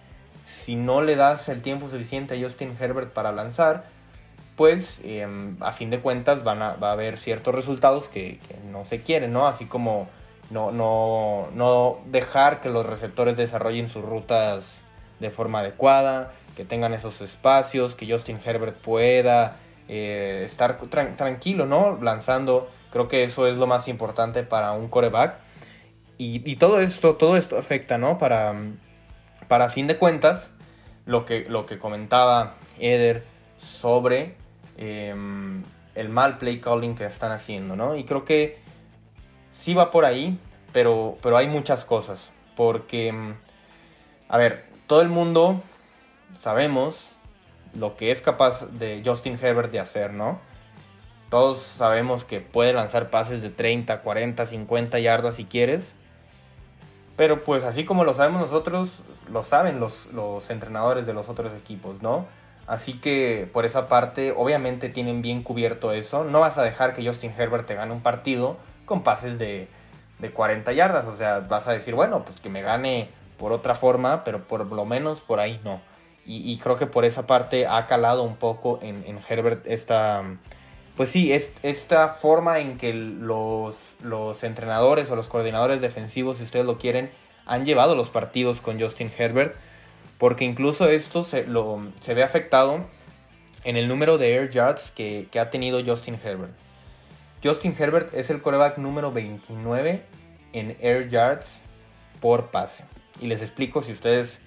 si 0.45 0.75
no 0.75 1.01
le 1.01 1.15
das 1.15 1.50
el 1.50 1.61
tiempo 1.61 1.89
suficiente 1.89 2.35
a 2.35 2.41
Justin 2.41 2.75
Herbert 2.79 3.11
para 3.11 3.31
lanzar, 3.31 3.85
pues 4.55 5.01
em, 5.03 5.57
a 5.61 5.71
fin 5.73 5.89
de 5.89 6.00
cuentas 6.00 6.43
van 6.43 6.61
a, 6.61 6.73
va 6.73 6.89
a 6.89 6.93
haber 6.93 7.17
ciertos 7.17 7.53
resultados 7.53 8.07
que, 8.07 8.39
que, 8.47 8.57
no 8.71 8.85
se 8.85 9.01
quieren, 9.01 9.33
¿no? 9.33 9.47
Así 9.47 9.65
como 9.65 10.07
no, 10.50 10.71
no, 10.71 11.47
no 11.53 12.00
dejar 12.05 12.61
que 12.61 12.69
los 12.69 12.85
receptores 12.85 13.38
desarrollen 13.38 13.89
sus 13.89 14.03
rutas 14.03 14.81
de 15.19 15.31
forma 15.31 15.59
adecuada, 15.59 16.33
que 16.55 16.65
tengan 16.65 16.93
esos 16.93 17.21
espacios, 17.21 17.95
que 17.95 18.11
Justin 18.11 18.39
Herbert 18.43 18.75
pueda 18.75 19.57
eh, 19.93 20.43
estar 20.45 20.79
tranquilo, 21.17 21.65
¿no? 21.65 22.00
Lanzando, 22.01 22.69
creo 22.91 23.10
que 23.10 23.25
eso 23.25 23.45
es 23.45 23.57
lo 23.57 23.67
más 23.67 23.89
importante 23.89 24.41
para 24.43 24.71
un 24.71 24.88
coreback. 24.88 25.39
Y, 26.17 26.55
todo 26.55 26.79
esto, 26.79 27.17
todo 27.17 27.36
esto 27.36 27.57
afecta, 27.57 27.98
¿no? 27.98 28.17
Para, 28.17 28.55
para 29.50 29.69
fin 29.69 29.88
de 29.88 29.98
cuentas, 29.98 30.53
lo 31.05 31.25
que, 31.25 31.43
lo 31.50 31.65
que 31.65 31.77
comentaba 31.77 32.55
Eder 32.79 33.25
sobre 33.57 34.36
em, 34.77 35.63
el 35.93 36.07
mal 36.07 36.38
play 36.38 36.62
calling 36.62 36.95
que 36.95 37.05
están 37.05 37.33
haciendo, 37.33 37.75
¿no? 37.75 37.98
Y 37.98 38.05
creo 38.05 38.24
que 38.24 38.60
sí 39.51 39.74
va 39.74 39.91
por 39.91 40.05
ahí, 40.05 40.39
pero, 40.71 41.17
pero 41.21 41.36
hay 41.36 41.48
muchas 41.48 41.83
cosas. 41.83 42.31
Porque, 42.55 43.13
a 44.29 44.38
ver, 44.38 44.69
todo 44.88 45.01
el 45.01 45.10
mundo 45.10 45.62
sabemos 46.33 47.11
lo 47.73 47.95
que 47.95 48.11
es 48.11 48.21
capaz 48.21 48.67
de 48.71 49.01
Justin 49.05 49.37
Herbert 49.41 49.71
de 49.71 49.79
hacer, 49.79 50.13
¿no? 50.13 50.39
Todos 51.29 51.61
sabemos 51.61 52.25
que 52.25 52.41
puede 52.41 52.73
lanzar 52.73 53.09
pases 53.09 53.41
de 53.41 53.49
30, 53.49 54.01
40, 54.01 54.45
50 54.45 54.99
yardas 54.99 55.35
si 55.35 55.45
quieres. 55.45 55.95
Pero 57.15 57.43
pues 57.43 57.63
así 57.63 57.85
como 57.85 58.03
lo 58.03 58.13
sabemos 58.13 58.41
nosotros, 58.41 59.03
lo 59.31 59.43
saben 59.43 59.79
los, 59.79 60.07
los 60.07 60.49
entrenadores 60.49 61.05
de 61.05 61.13
los 61.13 61.29
otros 61.29 61.53
equipos, 61.53 62.01
¿no? 62.01 62.25
Así 62.67 62.93
que 62.93 63.49
por 63.51 63.65
esa 63.65 63.87
parte, 63.87 64.33
obviamente 64.35 64.89
tienen 64.89 65.21
bien 65.21 65.43
cubierto 65.43 65.93
eso. 65.93 66.23
No 66.23 66.39
vas 66.39 66.57
a 66.57 66.63
dejar 66.63 66.93
que 66.93 67.05
Justin 67.05 67.33
Herbert 67.37 67.65
te 67.65 67.75
gane 67.75 67.91
un 67.91 68.01
partido 68.01 68.57
con 68.85 69.03
pases 69.03 69.39
de, 69.39 69.67
de 70.19 70.31
40 70.31 70.71
yardas. 70.73 71.05
O 71.05 71.13
sea, 71.13 71.39
vas 71.39 71.67
a 71.67 71.73
decir, 71.73 71.95
bueno, 71.95 72.23
pues 72.23 72.39
que 72.39 72.49
me 72.49 72.61
gane 72.61 73.09
por 73.37 73.51
otra 73.51 73.75
forma, 73.75 74.23
pero 74.23 74.47
por 74.47 74.65
lo 74.65 74.85
menos 74.85 75.21
por 75.21 75.39
ahí 75.39 75.59
no. 75.63 75.81
Y, 76.33 76.57
creo 76.57 76.77
que 76.77 76.85
por 76.85 77.03
esa 77.03 77.27
parte 77.27 77.67
ha 77.67 77.88
calado 77.88 78.23
un 78.23 78.38
poco 78.38 78.79
en, 78.81 79.19
Herbert 79.27 79.67
esta, 79.67 80.23
pues 80.95 81.09
sí, 81.09 81.33
es, 81.33 81.53
esta 81.61 82.07
forma 82.07 82.59
en 82.59 82.77
que 82.77 82.93
los, 82.93 83.95
los 84.01 84.43
entrenadores 84.43 85.09
o 85.11 85.15
los 85.15 85.27
coordinadores 85.27 85.81
defensivos, 85.81 86.38
si 86.38 86.43
ustedes 86.43 86.65
lo 86.65 86.77
quieren, 86.77 87.11
han 87.45 87.65
llevado 87.65 87.95
los 87.95 88.09
partidos 88.09 88.61
con 88.61 88.79
Justin 88.79 89.11
Herbert, 89.17 89.55
porque 90.17 90.45
incluso 90.45 90.88
esto 90.88 91.23
se, 91.23 91.45
lo, 91.45 91.81
se 92.00 92.13
ve 92.13 92.23
afectado 92.23 92.85
en 93.63 93.75
el 93.75 93.88
número 93.88 94.17
de 94.17 94.35
air 94.35 94.50
yards 94.50 94.91
que, 94.91 95.27
que 95.31 95.39
ha 95.39 95.50
tenido 95.50 95.83
Justin 95.83 96.17
Herbert. 96.23 96.53
Justin 97.43 97.75
Herbert 97.77 98.13
es 98.13 98.29
el 98.29 98.41
coreback 98.41 98.77
número 98.77 99.11
29 99.11 100.03
en 100.53 100.77
air 100.79 101.09
yards 101.09 101.63
por 102.21 102.51
pase. 102.51 102.85
Y 103.19 103.27
les 103.27 103.41
explico 103.41 103.81
si 103.81 103.91
ustedes 103.91 104.39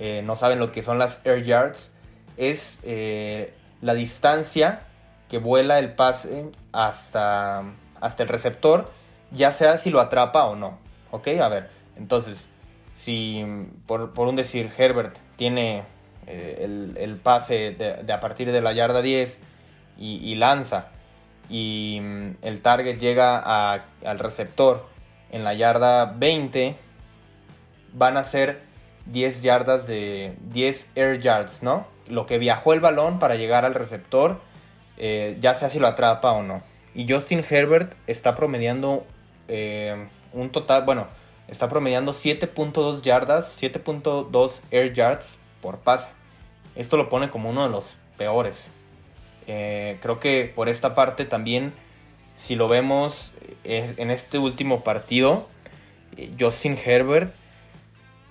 eh, 0.00 0.22
no 0.24 0.34
saben 0.34 0.58
lo 0.58 0.72
que 0.72 0.82
son 0.82 0.98
las 0.98 1.20
air 1.24 1.44
yards, 1.44 1.92
es 2.38 2.80
eh, 2.84 3.52
la 3.82 3.92
distancia 3.92 4.80
que 5.28 5.36
vuela 5.36 5.78
el 5.78 5.92
pase 5.92 6.50
hasta, 6.72 7.64
hasta 8.00 8.22
el 8.22 8.30
receptor, 8.30 8.90
ya 9.30 9.52
sea 9.52 9.76
si 9.76 9.90
lo 9.90 10.00
atrapa 10.00 10.46
o 10.46 10.56
no. 10.56 10.78
¿Ok? 11.10 11.28
A 11.42 11.48
ver, 11.48 11.68
entonces, 11.98 12.48
si 12.96 13.44
por, 13.86 14.10
un 14.16 14.36
decir 14.36 14.72
Herbert 14.76 15.16
tiene 15.36 15.84
eh, 16.26 16.94
el, 16.96 17.16
pase 17.16 17.72
de, 17.72 18.10
a 18.10 18.20
partir 18.20 18.52
de 18.52 18.62
la 18.62 18.72
yarda 18.72 19.02
10 19.02 19.38
y, 19.98 20.34
lanza 20.36 20.88
y 21.50 21.98
mm, 22.00 22.30
el 22.40 22.62
target 22.62 22.98
llega 22.98 23.36
al 23.36 24.18
receptor 24.18 24.88
en 25.30 25.44
la 25.44 25.52
yarda 25.52 26.06
20, 26.06 26.74
van 27.92 28.16
a 28.16 28.24
ser 28.24 28.69
10 29.10 29.42
yardas 29.42 29.86
de 29.86 30.34
10 30.52 30.90
air 30.94 31.18
yards, 31.20 31.62
¿no? 31.62 31.86
Lo 32.08 32.26
que 32.26 32.38
viajó 32.38 32.72
el 32.72 32.80
balón 32.80 33.18
para 33.18 33.36
llegar 33.36 33.64
al 33.64 33.74
receptor, 33.74 34.40
eh, 34.96 35.36
ya 35.40 35.54
sea 35.54 35.68
si 35.68 35.78
lo 35.78 35.86
atrapa 35.86 36.32
o 36.32 36.42
no. 36.42 36.62
Y 36.94 37.10
Justin 37.10 37.44
Herbert 37.48 37.94
está 38.06 38.34
promediando 38.34 39.06
eh, 39.48 40.08
un 40.32 40.50
total, 40.50 40.84
bueno, 40.84 41.08
está 41.48 41.68
promediando 41.68 42.12
7.2 42.12 43.02
yardas, 43.02 43.60
7.2 43.60 44.60
air 44.70 44.92
yards 44.92 45.38
por 45.60 45.78
pase. 45.78 46.08
Esto 46.76 46.96
lo 46.96 47.08
pone 47.08 47.30
como 47.30 47.50
uno 47.50 47.64
de 47.64 47.70
los 47.70 47.96
peores. 48.16 48.68
Eh, 49.46 49.98
creo 50.02 50.20
que 50.20 50.52
por 50.54 50.68
esta 50.68 50.94
parte 50.94 51.24
también, 51.24 51.72
si 52.36 52.54
lo 52.54 52.68
vemos 52.68 53.32
en 53.64 54.10
este 54.10 54.38
último 54.38 54.82
partido, 54.82 55.48
Justin 56.38 56.78
Herbert 56.82 57.34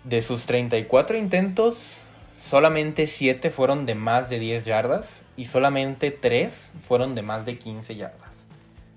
de 0.03 0.21
sus 0.21 0.45
34 0.45 1.17
intentos, 1.17 1.97
solamente 2.39 3.07
7 3.07 3.51
fueron 3.51 3.85
de 3.85 3.95
más 3.95 4.29
de 4.29 4.39
10 4.39 4.65
yardas 4.65 5.23
y 5.35 5.45
solamente 5.45 6.11
3 6.11 6.71
fueron 6.87 7.15
de 7.15 7.21
más 7.21 7.45
de 7.45 7.57
15 7.57 7.95
yardas. 7.95 8.29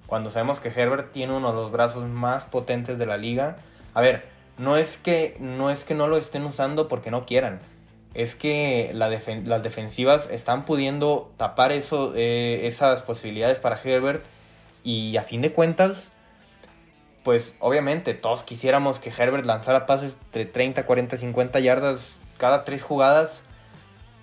Cuando 0.06 0.30
sabemos 0.30 0.60
que 0.60 0.68
Herbert 0.68 1.12
tiene 1.12 1.32
uno 1.32 1.50
de 1.50 1.54
los 1.54 1.72
brazos 1.72 2.08
más 2.08 2.44
potentes 2.44 2.98
de 2.98 3.06
la 3.06 3.16
liga, 3.16 3.56
a 3.94 4.00
ver, 4.00 4.24
no 4.58 4.76
es 4.76 4.98
que 4.98 5.36
no, 5.40 5.70
es 5.70 5.84
que 5.84 5.94
no 5.94 6.06
lo 6.06 6.16
estén 6.16 6.44
usando 6.44 6.88
porque 6.88 7.10
no 7.10 7.26
quieran. 7.26 7.60
Es 8.14 8.34
que 8.34 8.90
las 8.94 9.10
defensivas 9.62 10.28
están 10.30 10.66
pudiendo 10.66 11.32
tapar 11.38 11.72
eso, 11.72 12.12
eh, 12.14 12.66
esas 12.66 13.00
posibilidades 13.00 13.58
para 13.58 13.80
Herbert 13.82 14.22
y 14.84 15.16
a 15.16 15.22
fin 15.22 15.40
de 15.40 15.52
cuentas 15.52 16.12
pues 17.22 17.56
obviamente 17.60 18.14
todos 18.14 18.42
quisiéramos 18.42 18.98
que 18.98 19.10
Herbert 19.10 19.44
lanzara 19.44 19.86
pases 19.86 20.16
de 20.32 20.44
30, 20.44 20.84
40, 20.86 21.16
50 21.16 21.60
yardas 21.60 22.18
cada 22.38 22.64
tres 22.64 22.82
jugadas. 22.82 23.42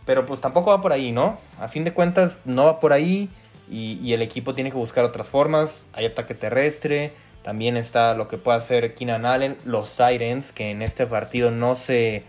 Pero 0.05 0.25
pues 0.25 0.41
tampoco 0.41 0.71
va 0.71 0.81
por 0.81 0.91
ahí, 0.91 1.11
¿no? 1.11 1.37
A 1.59 1.67
fin 1.67 1.83
de 1.83 1.93
cuentas 1.93 2.37
no 2.43 2.65
va 2.65 2.79
por 2.79 2.93
ahí 2.93 3.29
y, 3.69 4.13
el 4.13 4.21
equipo 4.21 4.55
tiene 4.55 4.71
que 4.71 4.77
buscar 4.77 5.05
otras 5.05 5.27
formas. 5.27 5.85
Hay 5.93 6.05
ataque 6.05 6.33
terrestre, 6.33 7.13
también 7.43 7.77
está 7.77 8.15
lo 8.15 8.27
que 8.27 8.37
puede 8.37 8.57
hacer 8.57 8.95
Keenan 8.95 9.25
Allen, 9.25 9.57
los 9.65 9.89
Sirens, 9.89 10.51
que 10.51 10.71
en 10.71 10.81
este 10.81 11.05
partido 11.05 11.51
no 11.51 11.75
se... 11.75 12.23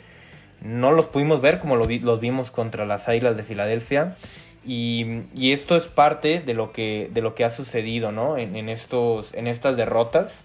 No 0.61 0.93
los 0.93 1.07
pudimos 1.07 1.41
ver 1.41 1.59
como 1.59 1.77
los 1.77 2.21
vimos 2.21 2.51
contra 2.51 2.85
las 2.85 3.09
Águilas 3.09 3.35
de 3.35 3.45
Filadelfia. 3.45 4.15
Y, 4.63 5.23
y, 5.35 5.53
esto 5.53 5.75
es 5.75 5.87
parte 5.87 6.41
de 6.41 6.53
lo 6.53 6.71
que, 6.71 7.09
de 7.15 7.23
lo 7.23 7.35
que 7.35 7.47
ha 7.47 7.51
sucedido, 7.51 8.13
¿no? 8.13 8.37
En, 8.37 8.69
estos, 8.69 9.33
en 9.33 9.47
estas 9.47 9.79
derrotas. 9.79 10.45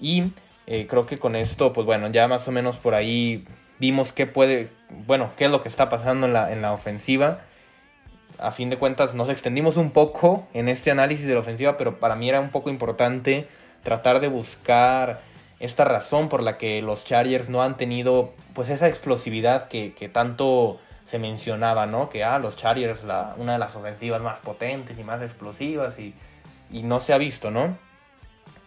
Y 0.00 0.32
eh, 0.66 0.86
creo 0.88 1.06
que 1.06 1.18
con 1.18 1.36
esto, 1.36 1.72
pues 1.72 1.86
bueno, 1.86 2.08
ya 2.10 2.28
más 2.28 2.46
o 2.48 2.52
menos 2.52 2.76
por 2.76 2.94
ahí 2.94 3.44
vimos 3.78 4.12
qué 4.12 4.26
puede, 4.26 4.70
bueno, 4.90 5.30
qué 5.36 5.46
es 5.46 5.50
lo 5.50 5.62
que 5.62 5.68
está 5.68 5.88
pasando 5.88 6.26
en 6.26 6.32
la, 6.32 6.52
en 6.52 6.62
la 6.62 6.72
ofensiva. 6.72 7.40
a 8.38 8.52
fin 8.52 8.70
de 8.70 8.78
cuentas 8.78 9.14
nos 9.14 9.28
extendimos 9.30 9.76
un 9.76 9.90
poco 9.90 10.46
en 10.54 10.68
este 10.68 10.90
análisis 10.90 11.26
de 11.26 11.34
la 11.34 11.40
ofensiva, 11.40 11.76
pero 11.76 11.98
para 11.98 12.16
mí 12.16 12.28
era 12.28 12.40
un 12.40 12.50
poco 12.50 12.70
importante 12.70 13.48
tratar 13.82 14.20
de 14.20 14.28
buscar 14.28 15.20
esta 15.58 15.84
razón 15.84 16.28
por 16.28 16.42
la 16.42 16.58
que 16.58 16.82
los 16.82 17.04
Chargers 17.04 17.48
no 17.48 17.62
han 17.62 17.76
tenido 17.76 18.34
pues 18.52 18.68
esa 18.68 18.88
explosividad 18.88 19.68
que, 19.68 20.10
tanto 20.12 20.80
se 21.04 21.18
mencionaba, 21.18 21.86
¿no? 21.86 22.08
Que 22.10 22.24
ah, 22.24 22.38
los 22.38 22.56
Chargers, 22.56 23.04
la, 23.04 23.34
una 23.38 23.52
de 23.54 23.58
las 23.58 23.76
ofensivas 23.76 24.20
más 24.20 24.40
potentes 24.40 24.98
y 24.98 25.04
más 25.04 25.22
explosivas 25.22 25.98
y, 25.98 26.14
no 26.82 26.98
se 26.98 27.12
ha 27.12 27.18
visto, 27.18 27.50
¿no? 27.50 27.78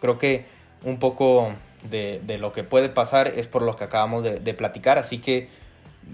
Creo 0.00 0.18
que 0.18 0.46
un 0.84 0.98
poco 0.98 1.52
de, 1.88 2.20
lo 2.38 2.52
que 2.52 2.64
puede 2.64 2.88
pasar 2.88 3.28
es 3.28 3.46
por 3.46 3.62
lo 3.62 3.76
que 3.76 3.84
acabamos 3.84 4.22
de, 4.22 4.40
de 4.40 4.54
platicar, 4.54 4.98
así 4.98 5.18
que 5.18 5.48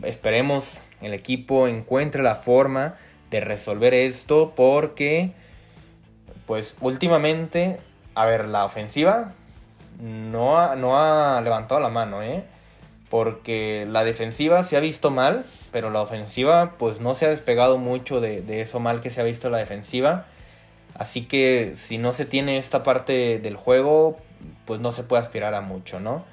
esperemos 0.02 0.80
el 1.00 1.14
equipo 1.14 1.68
encuentre 1.68 2.23
la 2.23 2.37
forma 2.37 2.96
de 3.30 3.40
resolver 3.40 3.94
esto 3.94 4.52
porque 4.54 5.32
pues 6.46 6.76
últimamente, 6.80 7.80
a 8.14 8.25
ver, 8.25 8.46
la 8.46 8.64
ofensiva 8.64 9.32
no 10.00 10.58
ha, 10.58 10.76
no 10.76 10.99
ha 10.99 11.40
levantado 11.40 11.80
la 11.80 11.88
mano, 11.88 12.23
¿eh? 12.23 12.44
Porque 13.11 13.87
la 13.88 14.04
defensiva 14.04 14.64
se 14.64 14.76
ha 14.76 14.80
visto 14.80 15.11
mal, 15.11 15.44
pero 15.73 15.90
la 15.90 16.00
ofensiva 16.00 16.75
pues 16.78 17.00
no 17.00 17.14
se 17.14 17.26
ha 17.26 17.28
despegado 17.28 17.78
mucho 17.78 18.20
de, 18.20 18.61
eso 18.61 18.80
mal 18.80 19.00
que 19.00 19.11
se 19.11 19.20
ha 19.20 19.25
visto 19.25 19.50
la 19.50 19.58
defensiva. 19.58 20.26
Así 20.94 21.26
que 21.26 21.75
si 21.76 21.99
no 21.99 22.12
se 22.12 22.25
tiene 22.25 22.58
esta 22.58 22.82
parte 22.82 23.38
del 23.38 23.56
juego, 23.56 24.18
pues 24.64 24.81
no 24.81 24.93
se 24.93 25.02
puede 25.02 25.23
aspirar 25.23 25.55
a 25.55 25.61
mucho, 25.61 26.00
¿no? 26.00 26.25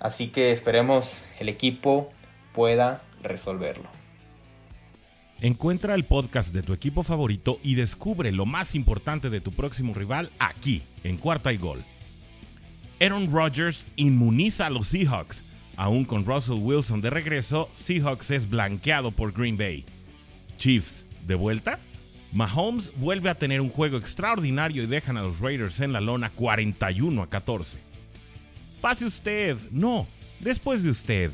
Así 0.00 0.28
que 0.28 0.52
esperemos 0.52 1.22
el 1.38 1.48
equipo 1.48 2.08
pueda 2.52 3.02
resolverlo. 3.22 3.88
Encuentra 5.40 5.94
el 5.94 6.04
podcast 6.04 6.54
de 6.54 6.62
tu 6.62 6.72
equipo 6.72 7.02
favorito 7.02 7.58
y 7.62 7.74
descubre 7.74 8.30
lo 8.30 8.46
más 8.46 8.74
importante 8.74 9.28
de 9.28 9.40
tu 9.40 9.50
próximo 9.50 9.92
rival 9.92 10.30
aquí, 10.38 10.82
en 11.02 11.16
Cuarta 11.16 11.52
y 11.52 11.56
Gol. 11.56 11.82
Aaron 13.00 13.32
Rodgers 13.32 13.88
inmuniza 13.96 14.66
a 14.66 14.70
los 14.70 14.88
Seahawks. 14.88 15.42
Aún 15.76 16.04
con 16.04 16.24
Russell 16.24 16.60
Wilson 16.60 17.00
de 17.00 17.10
regreso, 17.10 17.68
Seahawks 17.72 18.30
es 18.30 18.48
blanqueado 18.48 19.10
por 19.10 19.32
Green 19.32 19.56
Bay. 19.56 19.84
Chiefs, 20.58 21.06
¿de 21.26 21.34
vuelta? 21.34 21.80
Mahomes 22.32 22.92
vuelve 22.96 23.28
a 23.28 23.34
tener 23.34 23.60
un 23.60 23.68
juego 23.68 23.98
extraordinario 23.98 24.82
y 24.82 24.86
dejan 24.86 25.18
a 25.18 25.22
los 25.22 25.38
Raiders 25.38 25.80
en 25.80 25.92
la 25.92 26.00
lona 26.00 26.30
41 26.30 27.22
a 27.22 27.28
14. 27.28 27.78
Pase 28.80 29.04
usted, 29.04 29.56
no, 29.70 30.06
después 30.40 30.82
de 30.82 30.90
usted. 30.90 31.30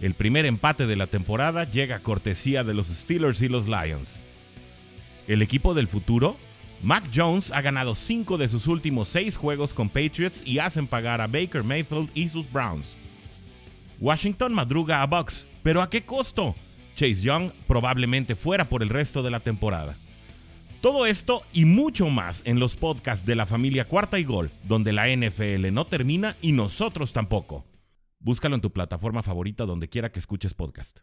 El 0.00 0.14
primer 0.14 0.46
empate 0.46 0.86
de 0.86 0.94
la 0.96 1.08
temporada 1.08 1.64
llega 1.64 1.96
a 1.96 2.02
cortesía 2.02 2.62
de 2.62 2.74
los 2.74 2.86
Steelers 2.86 3.42
y 3.42 3.48
los 3.48 3.66
Lions. 3.66 4.20
El 5.26 5.42
equipo 5.42 5.74
del 5.74 5.88
futuro 5.88 6.36
Mac 6.82 7.04
Jones 7.12 7.50
ha 7.50 7.60
ganado 7.60 7.94
5 7.94 8.38
de 8.38 8.48
sus 8.48 8.68
últimos 8.68 9.08
6 9.08 9.36
juegos 9.36 9.74
con 9.74 9.88
Patriots 9.88 10.42
y 10.44 10.60
hacen 10.60 10.86
pagar 10.86 11.20
a 11.20 11.26
Baker 11.26 11.64
Mayfield 11.64 12.10
y 12.14 12.28
sus 12.28 12.50
Browns. 12.50 12.94
Washington 13.98 14.54
madruga 14.54 15.02
a 15.02 15.06
Bucks, 15.06 15.46
pero 15.62 15.82
¿a 15.82 15.90
qué 15.90 16.02
costo? 16.02 16.54
Chase 16.94 17.22
Young 17.22 17.50
probablemente 17.66 18.36
fuera 18.36 18.64
por 18.64 18.82
el 18.82 18.90
resto 18.90 19.22
de 19.22 19.30
la 19.30 19.40
temporada. 19.40 19.96
Todo 20.80 21.06
esto 21.06 21.42
y 21.52 21.64
mucho 21.64 22.08
más 22.10 22.42
en 22.44 22.60
los 22.60 22.76
podcasts 22.76 23.24
de 23.24 23.34
la 23.34 23.46
familia 23.46 23.86
Cuarta 23.86 24.18
y 24.18 24.24
Gol, 24.24 24.50
donde 24.64 24.92
la 24.92 25.08
NFL 25.08 25.72
no 25.72 25.84
termina 25.86 26.36
y 26.42 26.52
nosotros 26.52 27.12
tampoco. 27.12 27.64
Búscalo 28.20 28.54
en 28.54 28.60
tu 28.60 28.70
plataforma 28.70 29.22
favorita 29.22 29.64
donde 29.64 29.88
quiera 29.88 30.12
que 30.12 30.18
escuches 30.18 30.52
podcast. 30.54 31.00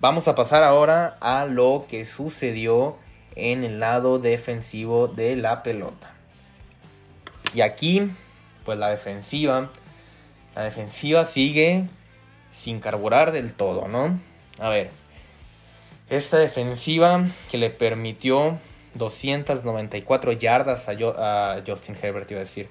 Vamos 0.00 0.28
a 0.28 0.34
pasar 0.34 0.62
ahora 0.62 1.16
a 1.20 1.46
lo 1.46 1.86
que 1.88 2.04
sucedió 2.04 2.98
en 3.36 3.64
el 3.64 3.80
lado 3.80 4.18
defensivo 4.18 5.08
de 5.08 5.36
la 5.36 5.62
pelota. 5.62 6.12
Y 7.54 7.60
aquí, 7.60 8.10
pues 8.64 8.78
la 8.78 8.90
defensiva, 8.90 9.70
la 10.54 10.64
defensiva 10.64 11.24
sigue 11.24 11.86
sin 12.54 12.80
carburar 12.80 13.32
del 13.32 13.52
todo, 13.52 13.88
¿no? 13.88 14.18
A 14.58 14.68
ver, 14.68 14.90
esta 16.08 16.38
defensiva 16.38 17.26
que 17.50 17.58
le 17.58 17.70
permitió 17.70 18.58
294 18.94 20.32
yardas 20.32 20.88
a, 20.88 21.62
Justin 21.66 21.96
Herbert, 22.00 22.30
iba 22.30 22.40
a 22.40 22.44
decir, 22.44 22.68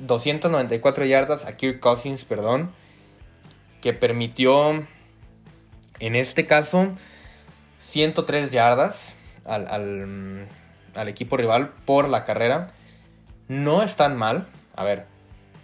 294 0.00 1.04
yardas 1.06 1.46
a 1.46 1.56
Kirk 1.56 1.80
Cousins, 1.80 2.24
perdón, 2.24 2.72
que 3.80 3.92
permitió 3.92 4.84
en 6.00 6.14
este 6.14 6.46
caso, 6.46 6.94
103 7.78 8.50
yardas 8.50 9.16
al, 9.44 10.46
equipo 11.06 11.36
rival 11.36 11.70
por 11.84 12.08
la 12.08 12.24
carrera. 12.24 12.68
No 13.48 13.82
es 13.82 13.96
tan 13.96 14.16
mal. 14.16 14.48
A 14.76 14.84
ver, 14.84 15.06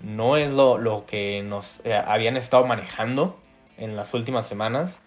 no 0.04 0.36
es 0.36 0.50
lo, 0.50 1.04
que 1.06 1.42
nos 1.42 1.80
eh, 1.84 1.94
habían 1.94 2.36
estado 2.36 2.66
manejando 2.66 3.38
en 3.78 3.96
las 3.96 4.14
últimas 4.14 4.46
semanas. 4.46 5.00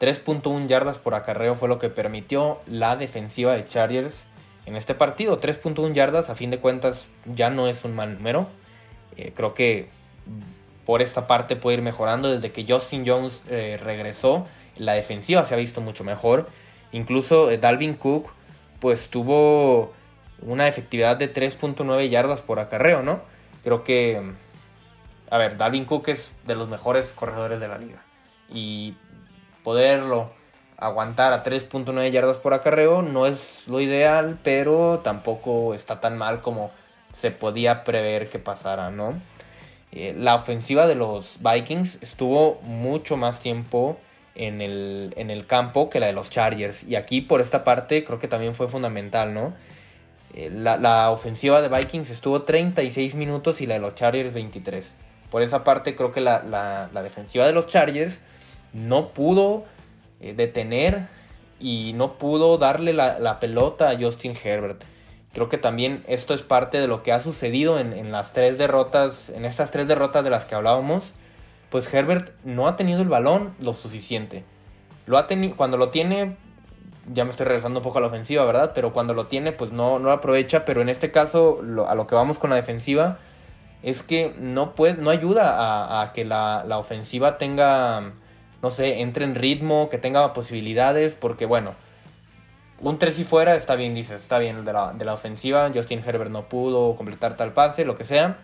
3.1 0.00 0.66
yardas 0.66 0.98
por 0.98 1.14
acarreo 1.14 1.54
fue 1.54 1.68
lo 1.68 1.78
que 1.78 1.88
permitió 1.88 2.60
la 2.66 2.96
defensiva 2.96 3.52
de 3.52 3.66
Chargers 3.66 4.26
en 4.66 4.76
este 4.76 4.94
partido. 4.94 5.40
3.1 5.40 5.92
yardas, 5.92 6.28
a 6.28 6.34
fin 6.34 6.50
de 6.50 6.58
cuentas, 6.58 7.08
ya 7.24 7.50
no 7.50 7.68
es 7.68 7.84
un 7.84 7.94
mal 7.94 8.14
número. 8.14 8.48
Eh, 9.16 9.32
creo 9.34 9.54
que 9.54 9.88
por 10.84 11.02
esta 11.02 11.28
parte 11.28 11.54
puede 11.54 11.76
ir 11.76 11.82
mejorando 11.82 12.32
desde 12.32 12.50
que 12.50 12.66
Justin 12.68 13.04
Jones 13.06 13.44
eh, 13.48 13.78
regresó 13.80 14.46
la 14.76 14.94
defensiva 14.94 15.44
se 15.44 15.54
ha 15.54 15.58
visto 15.58 15.80
mucho 15.80 16.02
mejor. 16.02 16.48
Incluso 16.90 17.56
Dalvin 17.56 17.94
Cook 17.94 18.32
pues 18.80 19.08
tuvo 19.08 19.92
una 20.40 20.66
efectividad 20.66 21.16
de 21.16 21.32
3.9 21.32 22.08
yardas 22.08 22.40
por 22.40 22.58
acarreo, 22.58 23.02
¿no? 23.02 23.20
Creo 23.64 23.84
que, 23.84 24.20
a 25.30 25.38
ver, 25.38 25.56
Dalvin 25.56 25.84
Cook 25.84 26.08
es 26.08 26.34
de 26.46 26.54
los 26.54 26.68
mejores 26.68 27.12
corredores 27.12 27.60
de 27.60 27.68
la 27.68 27.78
liga. 27.78 28.02
Y 28.48 28.96
poderlo 29.62 30.30
aguantar 30.76 31.32
a 31.32 31.44
3.9 31.44 32.10
yardas 32.10 32.38
por 32.38 32.54
acarreo 32.54 33.02
no 33.02 33.26
es 33.26 33.68
lo 33.68 33.80
ideal, 33.80 34.38
pero 34.42 35.00
tampoco 35.04 35.74
está 35.74 36.00
tan 36.00 36.18
mal 36.18 36.40
como 36.40 36.72
se 37.12 37.30
podía 37.30 37.84
prever 37.84 38.28
que 38.28 38.38
pasara, 38.38 38.90
¿no? 38.90 39.20
Eh, 39.92 40.14
la 40.18 40.34
ofensiva 40.34 40.86
de 40.86 40.94
los 40.94 41.38
Vikings 41.40 42.02
estuvo 42.02 42.60
mucho 42.62 43.16
más 43.16 43.40
tiempo 43.40 43.98
en 44.34 44.60
el, 44.62 45.12
en 45.16 45.30
el 45.30 45.46
campo 45.46 45.90
que 45.90 46.00
la 46.00 46.06
de 46.06 46.14
los 46.14 46.30
Chargers. 46.30 46.82
Y 46.84 46.96
aquí 46.96 47.20
por 47.20 47.40
esta 47.40 47.62
parte 47.62 48.02
creo 48.04 48.18
que 48.18 48.28
también 48.28 48.54
fue 48.54 48.68
fundamental, 48.68 49.34
¿no? 49.34 49.54
Eh, 50.34 50.50
la, 50.52 51.10
ofensiva 51.10 51.60
de 51.60 51.68
Vikings 51.68 52.10
estuvo 52.10 52.42
36 52.42 53.14
minutos 53.14 53.60
y 53.60 53.66
la 53.66 53.74
de 53.74 53.80
los 53.80 53.94
Chargers 53.94 54.32
23. 54.32 54.94
Por 55.30 55.42
esa 55.42 55.64
parte 55.64 55.94
creo 55.94 56.12
que 56.12 56.20
la, 56.20 56.88
defensiva 57.02 57.46
de 57.46 57.52
los 57.52 57.66
Chargers 57.66 58.20
no 58.72 59.08
pudo 59.12 59.64
eh, 60.20 60.34
detener 60.34 61.06
y 61.60 61.92
no 61.94 62.14
pudo 62.14 62.58
darle 62.58 62.92
la, 62.92 63.38
pelota 63.40 63.90
a 63.90 63.98
Justin 63.98 64.34
Herbert. 64.42 64.82
Creo 65.32 65.48
que 65.48 65.58
también 65.58 66.04
esto 66.08 66.34
es 66.34 66.42
parte 66.42 66.78
de 66.78 66.86
lo 66.86 67.02
que 67.02 67.12
ha 67.12 67.22
sucedido 67.22 67.78
en, 67.78 68.12
las 68.12 68.32
tres 68.32 68.58
derrotas, 68.58 69.30
en 69.30 69.44
estas 69.44 69.70
tres 69.70 69.88
derrotas 69.88 70.24
de 70.24 70.30
las 70.30 70.44
que 70.44 70.54
hablábamos 70.54 71.14
pues 71.72 71.92
Herbert 71.92 72.32
no 72.44 72.68
ha 72.68 72.76
tenido 72.76 73.00
el 73.00 73.08
balón 73.08 73.54
lo 73.58 73.72
suficiente. 73.72 74.44
Lo 75.06 75.16
ha 75.16 75.26
cuando 75.56 75.78
lo 75.78 75.88
tiene, 75.88 76.36
ya 77.12 77.24
me 77.24 77.30
estoy 77.30 77.46
regresando 77.46 77.80
un 77.80 77.84
poco 77.84 77.98
a 77.98 78.00
la 78.00 78.06
ofensiva, 78.06 78.44
¿verdad? 78.44 78.72
Pero 78.74 78.92
cuando 78.92 79.14
lo 79.14 79.26
tiene, 79.26 79.52
pues 79.52 79.72
no, 79.72 79.98
no 79.98 80.06
lo 80.06 80.12
aprovecha. 80.12 80.64
Pero 80.64 80.82
en 80.82 80.88
este 80.88 81.10
caso, 81.10 81.60
a 81.86 81.94
lo 81.94 82.06
que 82.06 82.14
vamos 82.14 82.38
con 82.38 82.50
la 82.50 82.56
defensiva, 82.56 83.18
es 83.82 84.02
que 84.02 84.34
no, 84.38 84.74
puede, 84.74 84.94
no 84.94 85.10
ayuda 85.10 86.02
a, 86.02 86.12
que 86.12 86.24
la, 86.24 86.64
ofensiva 86.78 87.38
tenga, 87.38 88.12
no 88.62 88.70
sé, 88.70 89.00
entre 89.00 89.24
en 89.24 89.34
ritmo, 89.34 89.88
que 89.88 89.98
tenga 89.98 90.32
posibilidades, 90.32 91.14
porque 91.14 91.46
bueno, 91.46 91.74
un 92.80 92.98
3 92.98 93.18
y 93.18 93.24
fuera 93.24 93.56
está 93.56 93.74
bien, 93.74 93.94
dices, 93.94 94.22
está 94.22 94.38
bien 94.38 94.64
de 94.64 94.72
la, 94.72 94.92
de 94.92 95.04
la 95.04 95.14
ofensiva. 95.14 95.70
Justin 95.74 96.02
Herbert 96.04 96.30
no 96.30 96.48
pudo 96.48 96.94
completar 96.96 97.36
tal 97.36 97.52
pase, 97.52 97.84
lo 97.84 97.96
que 97.96 98.04
sea. 98.04 98.38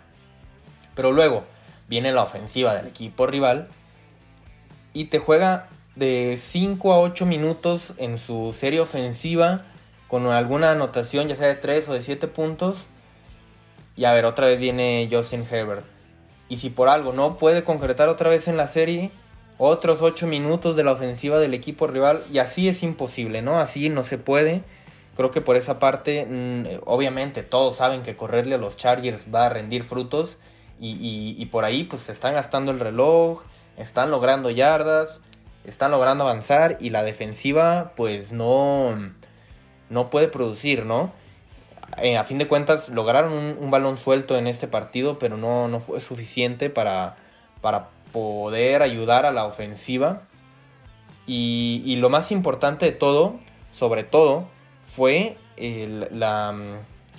Pero 0.94 1.12
luego, 1.12 1.44
viene 1.88 2.12
la 2.12 2.22
ofensiva 2.22 2.74
del 2.74 2.86
equipo 2.86 3.26
rival 3.26 3.68
y 4.92 5.06
te 5.06 5.18
juega 5.18 5.68
de 5.98 6.36
5 6.38 6.92
a 6.92 7.00
8 7.00 7.26
minutos 7.26 7.94
en 7.98 8.18
su 8.18 8.52
serie 8.52 8.80
ofensiva 8.80 9.64
con 10.06 10.26
alguna 10.26 10.72
anotación 10.72 11.28
ya 11.28 11.36
sea 11.36 11.48
de 11.48 11.56
3 11.56 11.88
o 11.88 11.94
de 11.94 12.02
7 12.02 12.28
puntos 12.28 12.86
y 13.96 14.04
a 14.04 14.12
ver 14.12 14.24
otra 14.24 14.46
vez 14.46 14.58
viene 14.58 15.08
Justin 15.10 15.44
Herbert 15.50 15.84
y 16.48 16.58
si 16.58 16.70
por 16.70 16.88
algo 16.88 17.12
no 17.12 17.36
puede 17.36 17.64
concretar 17.64 18.08
otra 18.08 18.30
vez 18.30 18.48
en 18.48 18.56
la 18.56 18.68
serie 18.68 19.10
otros 19.58 20.00
8 20.00 20.26
minutos 20.28 20.76
de 20.76 20.84
la 20.84 20.92
ofensiva 20.92 21.38
del 21.38 21.52
equipo 21.52 21.88
rival 21.88 22.22
y 22.32 22.38
así 22.38 22.68
es 22.68 22.82
imposible, 22.84 23.42
¿no? 23.42 23.58
Así 23.58 23.88
no 23.88 24.04
se 24.04 24.16
puede. 24.16 24.62
Creo 25.16 25.32
que 25.32 25.40
por 25.40 25.56
esa 25.56 25.80
parte, 25.80 26.24
mm, 26.24 26.84
obviamente 26.86 27.42
todos 27.42 27.76
saben 27.76 28.02
que 28.02 28.16
correrle 28.16 28.54
a 28.54 28.58
los 28.58 28.76
Chargers 28.76 29.26
va 29.34 29.46
a 29.46 29.48
rendir 29.48 29.82
frutos 29.82 30.38
y, 30.80 31.44
por 31.46 31.64
ahí 31.64 31.82
pues 31.82 32.02
se 32.02 32.12
están 32.12 32.34
gastando 32.34 32.70
el 32.70 32.78
reloj, 32.78 33.42
están 33.76 34.12
logrando 34.12 34.48
yardas, 34.48 35.22
están 35.68 35.90
logrando 35.90 36.24
avanzar 36.24 36.78
y 36.80 36.90
la 36.90 37.02
defensiva 37.02 37.92
pues 37.96 38.32
no, 38.32 38.96
no 39.90 40.10
puede 40.10 40.28
producir, 40.28 40.84
¿no? 40.84 41.12
Eh, 41.98 42.16
a 42.16 42.24
fin 42.24 42.38
de 42.38 42.46
cuentas 42.46 42.88
lograron 42.90 43.32
un, 43.32 43.70
balón 43.70 43.98
suelto 43.98 44.36
en 44.36 44.46
este 44.46 44.68
partido, 44.68 45.18
pero 45.18 45.36
no, 45.36 45.68
no 45.68 45.80
fue 45.80 46.00
suficiente 46.00 46.70
para, 46.70 47.16
para 47.60 47.88
poder 48.12 48.82
ayudar 48.82 49.26
a 49.26 49.32
la 49.32 49.46
ofensiva. 49.46 50.22
Y, 51.26 51.82
y, 51.84 51.96
lo 51.96 52.08
más 52.08 52.30
importante 52.30 52.86
de 52.86 52.92
todo, 52.92 53.36
sobre 53.72 54.04
todo, 54.04 54.46
fue 54.94 55.36
la, 55.58 56.54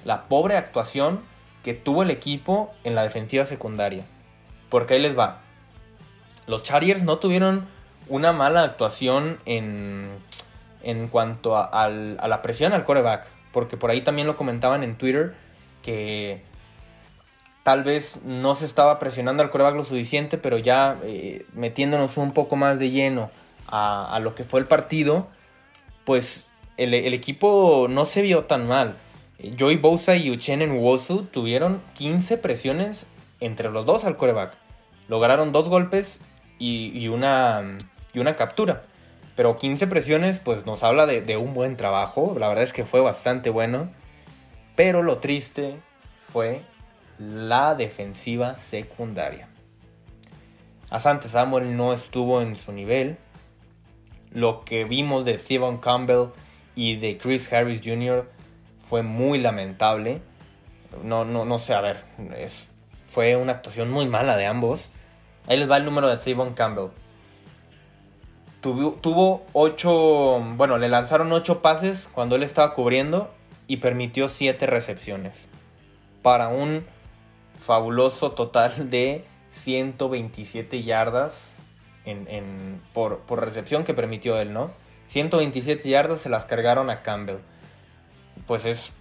la 0.05 0.27
pobre 0.27 0.55
actuación 0.55 1.21
que 1.63 1.73
tuvo 1.73 2.03
el 2.03 2.09
equipo 2.09 2.71
en 2.83 2.95
la 2.95 3.03
defensiva 3.03 3.45
secundaria. 3.45 4.05
Porque 4.69 4.95
ahí 4.95 5.01
les 5.01 5.17
va. 5.17 5.41
Los 6.47 6.63
Chargers 6.63 7.03
no 7.03 7.17
tuvieron 7.17 7.67
una 8.09 8.33
mala 8.33 8.63
actuación 8.63 9.37
en, 9.45 10.09
en 10.83 11.07
cuanto 11.07 11.55
a, 11.57 11.89
la 11.89 12.41
presión 12.41 12.73
al 12.73 12.85
coreback. 12.85 13.27
Porque 13.51 13.77
por 13.77 13.89
ahí 13.89 14.01
también 14.01 14.27
lo 14.27 14.37
comentaban 14.37 14.83
en 14.83 14.95
Twitter 14.95 15.35
que 15.81 16.43
tal 17.63 17.83
vez 17.83 18.21
no 18.23 18.55
se 18.55 18.65
estaba 18.65 18.99
presionando 18.99 19.41
al 19.41 19.49
coreback 19.49 19.75
lo 19.75 19.85
suficiente, 19.85 20.37
pero 20.37 20.57
ya 20.57 20.99
eh, 21.03 21.45
metiéndonos 21.53 22.17
un 22.17 22.33
poco 22.33 22.55
más 22.55 22.77
de 22.77 22.91
lleno 22.91 23.31
a, 23.67 24.19
lo 24.21 24.35
que 24.35 24.43
fue 24.43 24.59
el 24.59 24.65
partido, 24.65 25.27
pues 26.05 26.45
el, 26.77 26.93
equipo 26.93 27.87
no 27.89 28.05
se 28.05 28.21
vio 28.21 28.45
tan 28.45 28.67
mal. 28.67 28.97
Joey 29.57 29.77
Bosa 29.77 30.15
y 30.15 30.31
Uchenn 30.31 30.71
Wosu 30.71 31.23
tuvieron 31.23 31.81
15 31.95 32.37
presiones 32.37 33.07
entre 33.39 33.69
los 33.69 33.85
dos 33.85 34.03
al 34.05 34.17
coreback. 34.17 34.53
Lograron 35.07 35.51
dos 35.51 35.69
golpes 35.69 36.19
y, 36.59 37.07
una, 37.07 37.77
y 38.13 38.19
una 38.19 38.35
captura. 38.35 38.83
Pero 39.35 39.57
15 39.57 39.87
presiones 39.87 40.39
pues 40.39 40.65
nos 40.65 40.83
habla 40.83 41.05
de, 41.05 41.37
un 41.37 41.53
buen 41.53 41.77
trabajo. 41.77 42.35
La 42.37 42.47
verdad 42.47 42.65
es 42.65 42.73
que 42.73 42.83
fue 42.83 42.99
bastante 42.99 43.49
bueno. 43.49 43.89
Pero 44.75 45.01
lo 45.01 45.19
triste 45.19 45.79
fue 46.21 46.61
la 47.17 47.75
defensiva 47.75 48.57
secundaria. 48.57 49.47
Asante 50.89 51.29
Samuel 51.29 51.77
no 51.77 51.93
estuvo 51.93 52.41
en 52.41 52.55
su 52.55 52.71
nivel. 52.71 53.17
Lo 54.31 54.65
que 54.65 54.83
vimos 54.83 55.25
de 55.25 55.37
Thevon 55.37 55.77
Campbell 55.77 56.31
y 56.75 56.97
de 56.97 57.17
Chris 57.17 57.51
Harris 57.51 57.81
Jr. 57.83 58.29
fue 58.89 59.03
muy 59.03 59.39
lamentable. 59.39 60.21
No, 61.03 61.25
no, 61.25 61.45
no 61.45 61.59
sé, 61.59 61.73
a 61.73 61.81
ver, 61.81 62.03
es, 62.37 62.67
fue 63.07 63.35
una 63.35 63.53
actuación 63.53 63.89
muy 63.89 64.07
mala 64.07 64.35
de 64.35 64.47
ambos. 64.47 64.89
Ahí 65.47 65.57
les 65.57 65.69
va 65.69 65.77
el 65.77 65.85
número 65.85 66.09
de 66.09 66.17
Thevon 66.17 66.53
Campbell. 66.53 66.89
Tuvo, 68.61 69.45
8, 69.53 70.43
bueno, 70.57 70.77
le 70.77 70.89
lanzaron 70.89 71.31
8 71.31 71.61
pases 71.61 72.09
cuando 72.11 72.35
él 72.35 72.43
estaba 72.43 72.73
cubriendo 72.73 73.31
y 73.67 73.77
permitió 73.77 74.27
7 74.27 74.65
recepciones. 74.65 75.33
Para 76.21 76.49
un 76.49 76.85
fabuloso 77.57 78.31
total 78.31 78.89
de 78.89 79.23
127 79.51 80.83
yardas 80.83 81.51
en, 82.05 82.81
por, 82.93 83.19
por, 83.19 83.39
recepción 83.43 83.83
que 83.83 83.93
permitió 83.93 84.39
él, 84.39 84.51
¿no? 84.51 84.71
127 85.09 85.87
yardas 85.87 86.21
se 86.21 86.29
las 86.29 86.45
cargaron 86.45 86.89
a 86.89 87.01
Campbell. 87.01 87.37
Pues 88.45 88.65
es, 88.65 88.91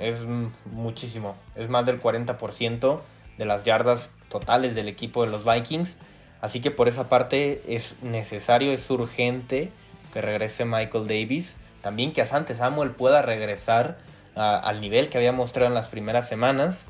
es 0.00 0.22
muchísimo. 0.64 1.36
Es 1.54 1.68
más 1.68 1.86
del 1.86 2.00
40% 2.00 3.00
de 3.38 3.44
las 3.44 3.64
yardas 3.64 4.10
totales 4.28 4.74
del 4.74 4.88
equipo 4.88 5.24
de 5.24 5.30
los 5.30 5.44
Vikings. 5.44 5.96
Así 6.40 6.60
que 6.60 6.70
por 6.70 6.88
esa 6.88 7.08
parte 7.08 7.62
es 7.68 7.96
necesario, 8.02 8.72
es 8.72 8.88
urgente 8.90 9.70
que 10.12 10.20
regrese 10.20 10.64
Michael 10.64 11.06
Davis. 11.06 11.56
También 11.82 12.12
que 12.12 12.22
Asante 12.22 12.54
Samuel 12.54 12.90
pueda 12.90 13.22
regresar 13.22 13.98
al 14.34 14.80
nivel 14.80 15.08
que 15.08 15.18
había 15.18 15.32
mostrado 15.32 15.68
en 15.68 15.74
las 15.74 15.88
primeras 15.88 16.28
semanas. 16.28 16.84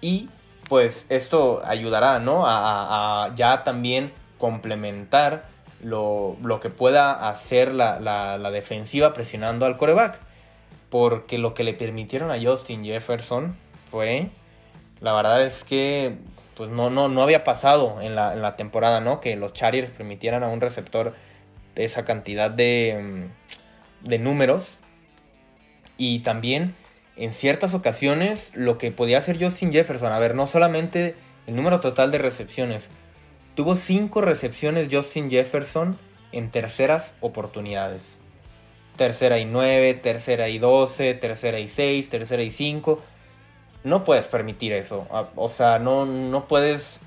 Y 0.00 0.28
pues 0.68 1.06
esto 1.08 1.62
ayudará, 1.64 2.18
¿no? 2.18 2.44
A, 2.46 3.32
ya 3.34 3.64
también 3.64 4.12
complementar 4.38 5.44
lo, 5.82 6.36
que 6.60 6.70
pueda 6.70 7.28
hacer 7.28 7.72
la, 7.72 7.98
la, 8.00 8.50
defensiva 8.50 9.12
presionando 9.12 9.66
al 9.66 9.76
coreback. 9.76 10.18
Porque 10.90 11.38
lo 11.38 11.54
que 11.54 11.64
le 11.64 11.72
permitieron 11.72 12.30
a 12.30 12.42
Justin 12.42 12.84
Jefferson 12.84 13.56
fue, 13.90 14.28
la 15.00 15.14
verdad 15.14 15.42
es 15.42 15.64
que 15.64 16.18
pues 16.56 16.70
no, 16.70 16.90
no, 16.90 17.08
no 17.08 17.22
había 17.22 17.44
pasado 17.44 18.00
en 18.00 18.14
la, 18.14 18.56
temporada, 18.56 19.00
¿no? 19.00 19.20
Que 19.20 19.36
los 19.36 19.52
Chargers 19.52 19.90
permitieran 19.90 20.42
a 20.42 20.48
un 20.48 20.60
receptor 20.60 21.14
esa 21.74 22.04
cantidad 22.04 22.50
de, 22.50 23.28
mm, 24.04 24.08
de 24.08 24.18
números. 24.18 24.78
Y 25.96 26.20
también 26.20 26.74
en 27.16 27.34
ciertas 27.34 27.74
ocasiones 27.74 28.52
lo 28.54 28.78
que 28.78 28.90
podía 28.90 29.18
hacer 29.18 29.42
Justin 29.42 29.72
Jefferson, 29.72 30.12
a 30.12 30.18
ver, 30.18 30.34
no 30.34 30.46
solamente 30.46 31.14
el 31.46 31.56
número 31.56 31.80
total 31.80 32.10
de 32.10 32.18
recepciones, 32.18 32.88
tuvo 33.54 33.76
5 33.76 34.20
recepciones 34.20 34.88
Justin 34.90 35.30
Jefferson 35.30 35.98
en 36.32 36.50
terceras 36.50 37.14
oportunidades. 37.20 38.18
Tercera 38.96 39.38
y 39.38 39.44
9, 39.44 39.94
tercera 39.94 40.48
y 40.48 40.58
12, 40.58 41.14
tercera 41.14 41.58
y 41.58 41.68
6, 41.68 42.10
tercera 42.10 42.42
y 42.42 42.50
5 42.50 43.00
no 43.84 44.04
puedes 44.04 44.28
permitir 44.28 44.72
eso. 44.72 45.06
O 45.34 45.48
sea, 45.48 45.78
no, 45.78 46.06
no 46.06 46.46
puedes. 46.46 47.00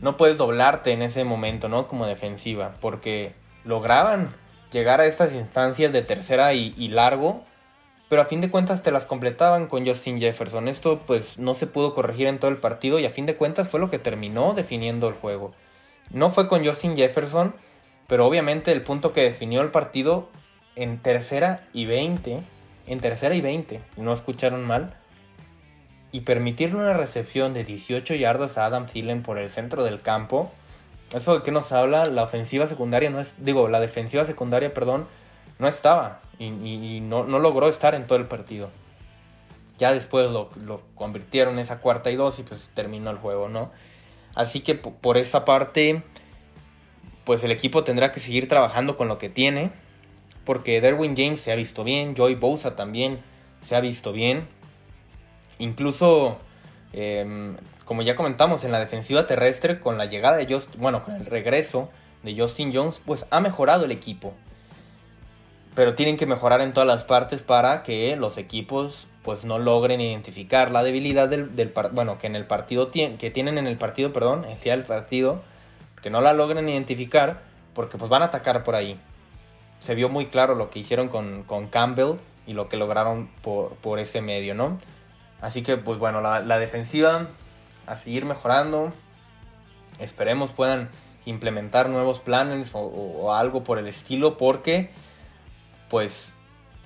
No 0.00 0.16
puedes 0.16 0.36
doblarte 0.36 0.92
en 0.92 1.02
ese 1.02 1.22
momento, 1.24 1.68
¿no? 1.68 1.86
Como 1.86 2.06
defensiva. 2.06 2.74
Porque 2.80 3.34
lograban 3.64 4.30
llegar 4.72 5.00
a 5.00 5.06
estas 5.06 5.32
instancias 5.32 5.92
de 5.92 6.02
tercera 6.02 6.54
y, 6.54 6.88
largo. 6.88 7.44
Pero 8.08 8.22
a 8.22 8.26
fin 8.26 8.40
de 8.40 8.50
cuentas 8.50 8.82
te 8.82 8.90
las 8.90 9.06
completaban 9.06 9.68
con 9.68 9.86
Justin 9.86 10.18
Jefferson. 10.18 10.68
Esto 10.68 10.98
pues 11.06 11.38
no 11.38 11.54
se 11.54 11.66
pudo 11.66 11.94
corregir 11.94 12.26
en 12.26 12.38
todo 12.38 12.50
el 12.50 12.58
partido. 12.58 12.98
Y 12.98 13.06
a 13.06 13.10
fin 13.10 13.26
de 13.26 13.36
cuentas 13.36 13.68
fue 13.68 13.80
lo 13.80 13.90
que 13.90 13.98
terminó 13.98 14.54
definiendo 14.54 15.08
el 15.08 15.14
juego. 15.14 15.52
No 16.10 16.30
fue 16.30 16.48
con 16.48 16.64
Justin 16.64 16.96
Jefferson. 16.96 17.54
Pero 18.08 18.26
obviamente 18.26 18.72
el 18.72 18.82
punto 18.82 19.12
que 19.12 19.22
definió 19.22 19.62
el 19.62 19.70
partido 19.70 20.28
en 20.74 20.98
tercera 20.98 21.68
y 21.72 21.86
20. 21.86 22.42
En 22.88 23.00
tercera 23.00 23.34
y 23.34 23.40
20. 23.40 23.80
No 23.96 24.12
escucharon 24.12 24.66
mal 24.66 24.96
y 26.12 26.20
permitirle 26.20 26.76
una 26.76 26.92
recepción 26.92 27.54
de 27.54 27.64
18 27.64 28.14
yardas 28.14 28.58
a 28.58 28.66
Adam 28.66 28.86
Thielen 28.86 29.22
por 29.22 29.38
el 29.38 29.50
centro 29.50 29.82
del 29.82 30.02
campo. 30.02 30.52
Eso 31.14 31.38
de 31.38 31.42
que 31.42 31.50
nos 31.50 31.72
habla, 31.72 32.04
la 32.04 32.22
ofensiva 32.22 32.66
secundaria 32.66 33.10
no 33.10 33.18
es, 33.20 33.34
digo, 33.38 33.68
la 33.68 33.80
defensiva 33.80 34.24
secundaria, 34.26 34.72
perdón, 34.72 35.06
no 35.58 35.68
estaba 35.68 36.20
y, 36.38 37.00
no, 37.00 37.24
logró 37.24 37.68
estar 37.68 37.94
en 37.94 38.06
todo 38.06 38.18
el 38.18 38.26
partido. 38.26 38.70
Ya 39.78 39.92
después 39.92 40.30
lo, 40.30 40.50
convirtieron 40.94 41.54
en 41.54 41.60
esa 41.60 41.78
cuarta 41.78 42.10
y 42.10 42.16
dos 42.16 42.38
y 42.38 42.42
pues 42.42 42.70
terminó 42.74 43.10
el 43.10 43.16
juego, 43.16 43.48
¿no? 43.48 43.70
Así 44.34 44.60
que 44.60 44.74
por 44.74 45.16
esa 45.16 45.44
parte, 45.44 46.02
pues 47.24 47.42
el 47.42 47.52
equipo 47.52 47.84
tendrá 47.84 48.12
que 48.12 48.20
seguir 48.20 48.48
trabajando 48.48 48.96
con 48.96 49.08
lo 49.08 49.18
que 49.18 49.28
tiene. 49.28 49.70
Porque 50.44 50.80
Derwin 50.80 51.16
James 51.16 51.40
se 51.40 51.52
ha 51.52 51.54
visto 51.54 51.84
bien, 51.84 52.14
Joy 52.16 52.34
Bosa 52.34 52.74
también 52.74 53.20
se 53.60 53.76
ha 53.76 53.80
visto 53.80 54.12
bien. 54.12 54.48
Incluso, 55.62 56.38
em, 56.92 57.56
como 57.84 58.02
ya 58.02 58.16
comentamos, 58.16 58.64
en 58.64 58.72
la 58.72 58.80
defensiva 58.80 59.28
terrestre, 59.28 59.78
con 59.78 59.96
la 59.96 60.06
llegada 60.06 60.36
de 60.36 60.52
Justin, 60.52 60.80
bueno, 60.80 61.04
con 61.04 61.14
el 61.14 61.24
regreso 61.24 61.88
de 62.24 62.36
Justin 62.36 62.72
Jones, 62.74 63.00
pues 63.04 63.26
ha 63.30 63.40
mejorado 63.40 63.84
el 63.84 63.92
equipo. 63.92 64.34
Pero 65.76 65.94
tienen 65.94 66.16
que 66.16 66.26
mejorar 66.26 66.62
en 66.62 66.72
todas 66.72 66.88
las 66.88 67.04
partes 67.04 67.42
para 67.42 67.84
que 67.84 68.16
los 68.16 68.38
equipos 68.38 69.06
pues 69.22 69.44
no 69.44 69.60
logren 69.60 70.00
identificar 70.00 70.72
la 70.72 70.82
debilidad 70.82 71.28
del, 71.28 71.72
bueno, 71.92 72.18
que 72.18 72.26
en 72.26 72.34
el 72.34 72.44
partido 72.44 72.90
que 72.90 73.30
tienen 73.32 73.56
en 73.56 73.68
el 73.68 73.78
partido, 73.78 74.12
perdón, 74.12 74.44
el 74.44 74.82
partido, 74.82 75.42
que 76.02 76.10
no 76.10 76.20
la 76.20 76.32
logren 76.32 76.68
identificar 76.68 77.40
porque 77.72 77.98
pues 77.98 78.10
van 78.10 78.22
a 78.22 78.26
atacar 78.26 78.64
por 78.64 78.74
ahí. 78.74 78.98
Se 79.78 79.94
vio 79.94 80.08
muy 80.08 80.26
claro 80.26 80.56
lo 80.56 80.70
que 80.70 80.80
hicieron 80.80 81.08
con, 81.08 81.44
con 81.44 81.68
Campbell 81.68 82.16
y 82.48 82.54
lo 82.54 82.68
que 82.68 82.76
lograron 82.76 83.28
por, 83.42 83.76
por 83.76 84.00
ese 84.00 84.20
medio, 84.20 84.56
¿no? 84.56 84.76
Así 85.42 85.62
que, 85.62 85.76
pues 85.76 85.98
bueno, 85.98 86.22
la, 86.22 86.58
defensiva 86.58 87.26
a 87.86 87.96
seguir 87.96 88.24
mejorando. 88.24 88.92
Esperemos 89.98 90.52
puedan 90.52 90.88
implementar 91.26 91.88
nuevos 91.88 92.20
planes 92.20 92.70
o, 92.74 93.34
algo 93.34 93.64
por 93.64 93.78
el 93.78 93.86
estilo 93.86 94.38
porque 94.38 94.90
pues 95.88 96.34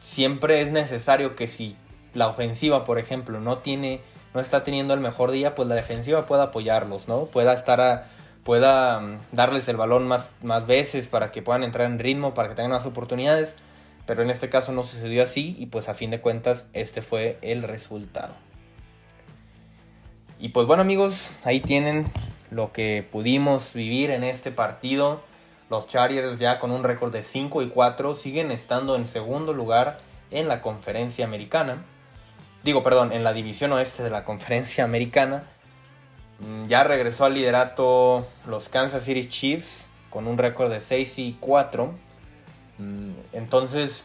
siempre 0.02 0.60
es 0.60 0.72
necesario 0.72 1.36
que 1.36 1.48
si 1.48 1.76
la 2.12 2.28
ofensiva 2.28 2.84
por 2.84 2.98
ejemplo 2.98 3.40
no 3.40 3.58
tiene 3.58 4.02
no 4.34 4.40
está 4.40 4.62
teniendo 4.62 4.92
el 4.92 5.00
mejor 5.00 5.30
día 5.30 5.54
pues 5.54 5.68
la 5.68 5.74
defensiva 5.74 6.26
pueda 6.26 6.44
apoyarlos 6.44 7.08
no 7.08 7.24
pueda 7.24 7.54
estar 7.54 7.80
a, 7.80 8.08
pueda 8.44 9.00
mm, 9.00 9.20
darles 9.32 9.68
el 9.68 9.76
balón 9.76 10.06
más, 10.06 10.32
más 10.42 10.66
veces 10.66 11.08
para 11.08 11.30
que 11.30 11.40
puedan 11.40 11.64
entrar 11.64 11.86
en 11.86 11.98
ritmo 11.98 12.34
para 12.34 12.48
que 12.48 12.54
tengan 12.54 12.72
más 12.72 12.86
oportunidades. 12.86 13.56
Pero 14.06 14.22
en 14.22 14.30
este 14.30 14.48
caso 14.48 14.70
no 14.70 14.84
sucedió 14.84 15.22
así 15.22 15.56
y 15.58 15.66
pues 15.66 15.88
a 15.88 15.94
fin 15.94 16.10
de 16.10 16.20
cuentas 16.20 16.66
este 16.72 17.02
fue 17.02 17.38
el 17.42 17.64
resultado 17.64 18.45
y 20.38 20.50
pues 20.50 20.66
bueno 20.66 20.82
amigos, 20.82 21.38
ahí 21.44 21.60
tienen 21.60 22.06
lo 22.50 22.72
que 22.72 23.06
pudimos 23.10 23.72
vivir 23.74 24.10
en 24.10 24.24
este 24.24 24.50
partido. 24.50 25.20
Los 25.70 25.88
Chargers 25.88 26.38
ya 26.38 26.60
con 26.60 26.70
un 26.70 26.84
récord 26.84 27.12
de 27.12 27.22
5 27.22 27.62
y 27.62 27.68
4 27.68 28.14
siguen 28.14 28.50
estando 28.50 28.96
en 28.96 29.06
segundo 29.06 29.52
lugar 29.52 29.98
en 30.30 30.48
la 30.48 30.62
conferencia 30.62 31.24
americana. 31.24 31.84
Digo, 32.64 32.82
perdón, 32.82 33.12
en 33.12 33.24
la 33.24 33.32
división 33.32 33.72
oeste 33.72 34.02
de 34.02 34.10
la 34.10 34.24
conferencia 34.24 34.84
americana. 34.84 35.44
Mm, 36.40 36.66
ya 36.66 36.84
regresó 36.84 37.24
al 37.24 37.34
liderato 37.34 38.26
los 38.46 38.68
Kansas 38.68 39.04
City 39.04 39.28
Chiefs 39.28 39.86
con 40.10 40.26
un 40.26 40.38
récord 40.38 40.70
de 40.70 40.80
6 40.80 41.18
y 41.18 41.36
4. 41.40 41.92
Mm, 42.78 43.10
entonces 43.32 44.04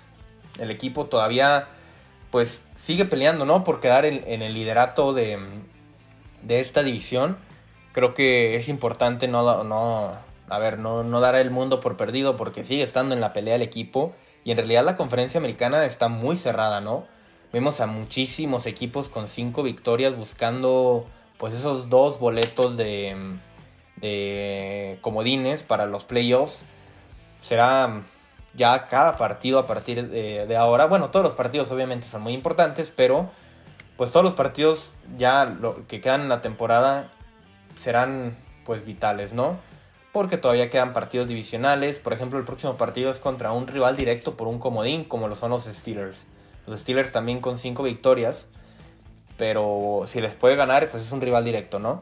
el 0.59 0.71
equipo 0.71 1.05
todavía 1.05 1.67
pues 2.31 2.61
sigue 2.75 3.05
peleando, 3.05 3.45
¿no? 3.45 3.63
Por 3.63 3.81
quedar 3.81 4.05
en, 4.05 4.41
el 4.41 4.53
liderato 4.53 5.11
de, 5.13 5.37
de, 6.43 6.59
esta 6.59 6.83
división. 6.83 7.37
Creo 7.93 8.13
que 8.13 8.55
es 8.55 8.69
importante 8.69 9.27
no, 9.27 9.63
no, 9.63 10.17
a 10.49 10.59
ver, 10.59 10.79
no, 10.79 11.03
no 11.03 11.19
dar 11.19 11.35
el 11.35 11.51
mundo 11.51 11.79
por 11.79 11.97
perdido 11.97 12.37
porque 12.37 12.63
sigue 12.63 12.83
estando 12.83 13.13
en 13.13 13.21
la 13.21 13.33
pelea 13.33 13.55
el 13.55 13.61
equipo. 13.61 14.13
Y 14.43 14.51
en 14.51 14.57
realidad 14.57 14.83
la 14.83 14.97
conferencia 14.97 15.39
americana 15.39 15.85
está 15.85 16.07
muy 16.07 16.35
cerrada, 16.35 16.81
¿no? 16.81 17.05
Vemos 17.53 17.81
a 17.81 17.85
muchísimos 17.85 18.65
equipos 18.65 19.09
con 19.09 19.27
cinco 19.27 19.61
victorias 19.61 20.15
buscando 20.15 21.05
pues 21.37 21.53
esos 21.53 21.89
dos 21.89 22.19
boletos 22.19 22.77
de, 22.77 23.15
de 23.97 24.97
comodines 25.01 25.63
para 25.63 25.85
los 25.85 26.05
playoffs. 26.05 26.63
Será 27.41 28.03
ya 28.53 28.87
cada 28.87 29.17
partido 29.17 29.59
a 29.59 29.67
partir 29.67 30.09
de, 30.09 30.57
ahora. 30.57 30.85
Bueno, 30.85 31.09
todos 31.09 31.23
los 31.23 31.35
partidos 31.35 31.71
obviamente 31.71 32.07
son 32.07 32.21
muy 32.21 32.33
importantes, 32.33 32.91
pero 32.95 33.29
pues 34.01 34.09
todos 34.11 34.23
los 34.23 34.33
partidos 34.33 34.93
ya 35.19 35.45
lo 35.45 35.85
que 35.85 36.01
quedan 36.01 36.21
en 36.21 36.29
la 36.29 36.41
temporada 36.41 37.11
serán 37.75 38.35
pues 38.65 38.83
vitales, 38.83 39.31
¿no? 39.31 39.59
Porque 40.11 40.37
todavía 40.37 40.71
quedan 40.71 40.91
partidos 40.91 41.27
divisionales. 41.27 41.99
Por 41.99 42.11
ejemplo, 42.11 42.39
el 42.39 42.45
próximo 42.45 42.77
partido 42.77 43.11
es 43.11 43.19
contra 43.19 43.51
un 43.51 43.67
rival 43.67 43.95
directo 43.95 44.35
por 44.37 44.47
un 44.47 44.57
comodín, 44.57 45.03
como 45.03 45.27
lo 45.27 45.35
son 45.35 45.51
los 45.51 45.65
Steelers. 45.65 46.25
Los 46.65 46.79
Steelers 46.79 47.11
también 47.11 47.41
con 47.41 47.59
5 47.59 47.83
victorias. 47.83 48.47
Pero 49.37 50.07
si 50.07 50.19
les 50.19 50.33
puede 50.33 50.55
ganar, 50.55 50.89
pues 50.89 51.03
es 51.03 51.11
un 51.11 51.21
rival 51.21 51.45
directo, 51.45 51.77
¿no? 51.77 52.01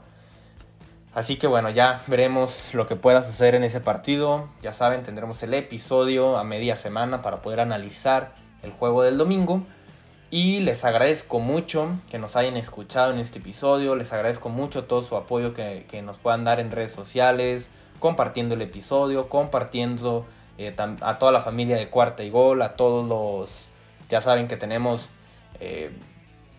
Así 1.14 1.36
que 1.36 1.48
bueno, 1.48 1.70
ya 1.70 2.02
veremos 2.08 2.74
lo 2.76 2.88
que 2.88 2.96
pueda 2.96 3.26
suceder 3.26 3.56
en 3.56 3.66
ese 3.66 3.82
partido. 3.82 4.48
Ya 4.62 4.72
saben, 4.72 5.04
tendremos 5.04 5.44
el 5.44 5.54
episodio 5.54 6.38
a 6.38 6.46
media 6.46 6.78
semana 6.78 7.22
para 7.22 7.42
poder 7.42 7.60
analizar 7.60 8.36
el 8.64 8.72
juego 8.72 9.04
del 9.04 9.18
domingo. 9.18 9.66
Y 10.32 10.60
les 10.60 10.86
agradezco 10.86 11.40
mucho 11.40 11.98
que 12.12 12.20
nos 12.20 12.36
hayan 12.36 12.56
escuchado 12.56 13.12
en 13.12 13.20
este 13.20 13.40
episodio. 13.40 13.96
Les 13.96 14.14
agradezco 14.14 14.50
mucho 14.50 14.84
todo 14.84 15.02
su 15.02 15.16
apoyo 15.16 15.56
que, 15.56 16.02
nos 16.04 16.18
puedan 16.18 16.44
dar 16.44 16.60
en 16.60 16.70
redes 16.70 16.92
sociales, 16.92 17.70
compartiendo 18.00 18.54
el 18.54 18.62
episodio, 18.62 19.28
compartiendo 19.28 20.28
eh, 20.60 20.76
a 21.02 21.18
toda 21.18 21.32
la 21.32 21.40
familia 21.40 21.78
de 21.78 21.90
Cuarta 21.90 22.24
y 22.24 22.30
Gol, 22.30 22.62
a 22.62 22.76
todos 22.76 23.08
los... 23.08 23.70
Ya 24.10 24.22
saben 24.22 24.48
que 24.48 24.56
tenemos 24.56 25.10
eh, 25.60 25.92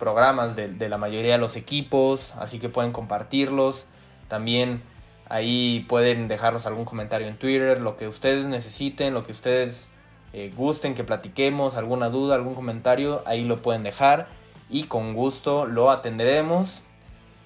programas 0.00 0.56
de 0.56 0.88
la 0.88 0.98
mayoría 0.98 1.32
de 1.32 1.38
los 1.38 1.54
equipos, 1.56 2.32
así 2.40 2.58
que 2.58 2.68
pueden 2.68 2.92
compartirlos. 2.92 3.86
También 4.26 4.82
ahí 5.28 5.86
pueden 5.88 6.26
dejarnos 6.26 6.66
algún 6.66 6.84
comentario 6.84 7.28
en 7.28 7.38
Twitter, 7.38 7.80
lo 7.80 7.96
que 7.96 8.08
ustedes 8.08 8.46
necesiten, 8.46 9.14
lo 9.14 9.22
que 9.22 9.30
ustedes 9.30 9.89
eh, 10.32 10.52
gusten 10.56 10.94
que 10.94 11.04
platiquemos, 11.04 11.74
alguna 11.74 12.08
duda, 12.08 12.34
algún 12.34 12.54
comentario, 12.54 13.22
ahí 13.26 13.44
lo 13.44 13.62
pueden 13.62 13.82
dejar 13.82 14.28
y 14.68 14.84
con 14.84 15.14
gusto 15.14 15.66
lo 15.66 15.90
atenderemos. 15.90 16.82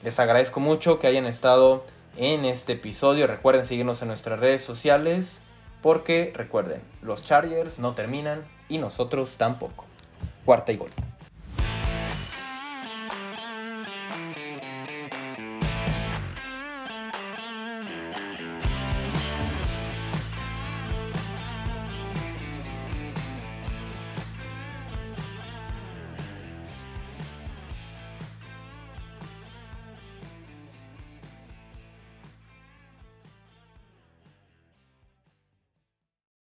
Les 0.02 0.18
agradezco 0.20 0.60
mucho 0.60 0.98
que 0.98 1.06
hayan 1.06 1.26
estado 1.26 1.84
en 2.16 2.44
este 2.44 2.74
episodio. 2.74 3.26
Recuerden 3.26 3.66
seguirnos 3.66 4.02
en 4.02 4.08
nuestras 4.08 4.38
redes 4.38 4.62
sociales 4.62 5.40
porque 5.82 6.32
recuerden, 6.34 6.82
los 7.02 7.24
Chargers 7.24 7.78
no 7.78 7.94
terminan 7.94 8.42
y 8.68 8.78
nosotros 8.78 9.36
tampoco. 9.36 9.84
Cuarta 10.44 10.72
y 10.72 10.76
gol. 10.76 10.90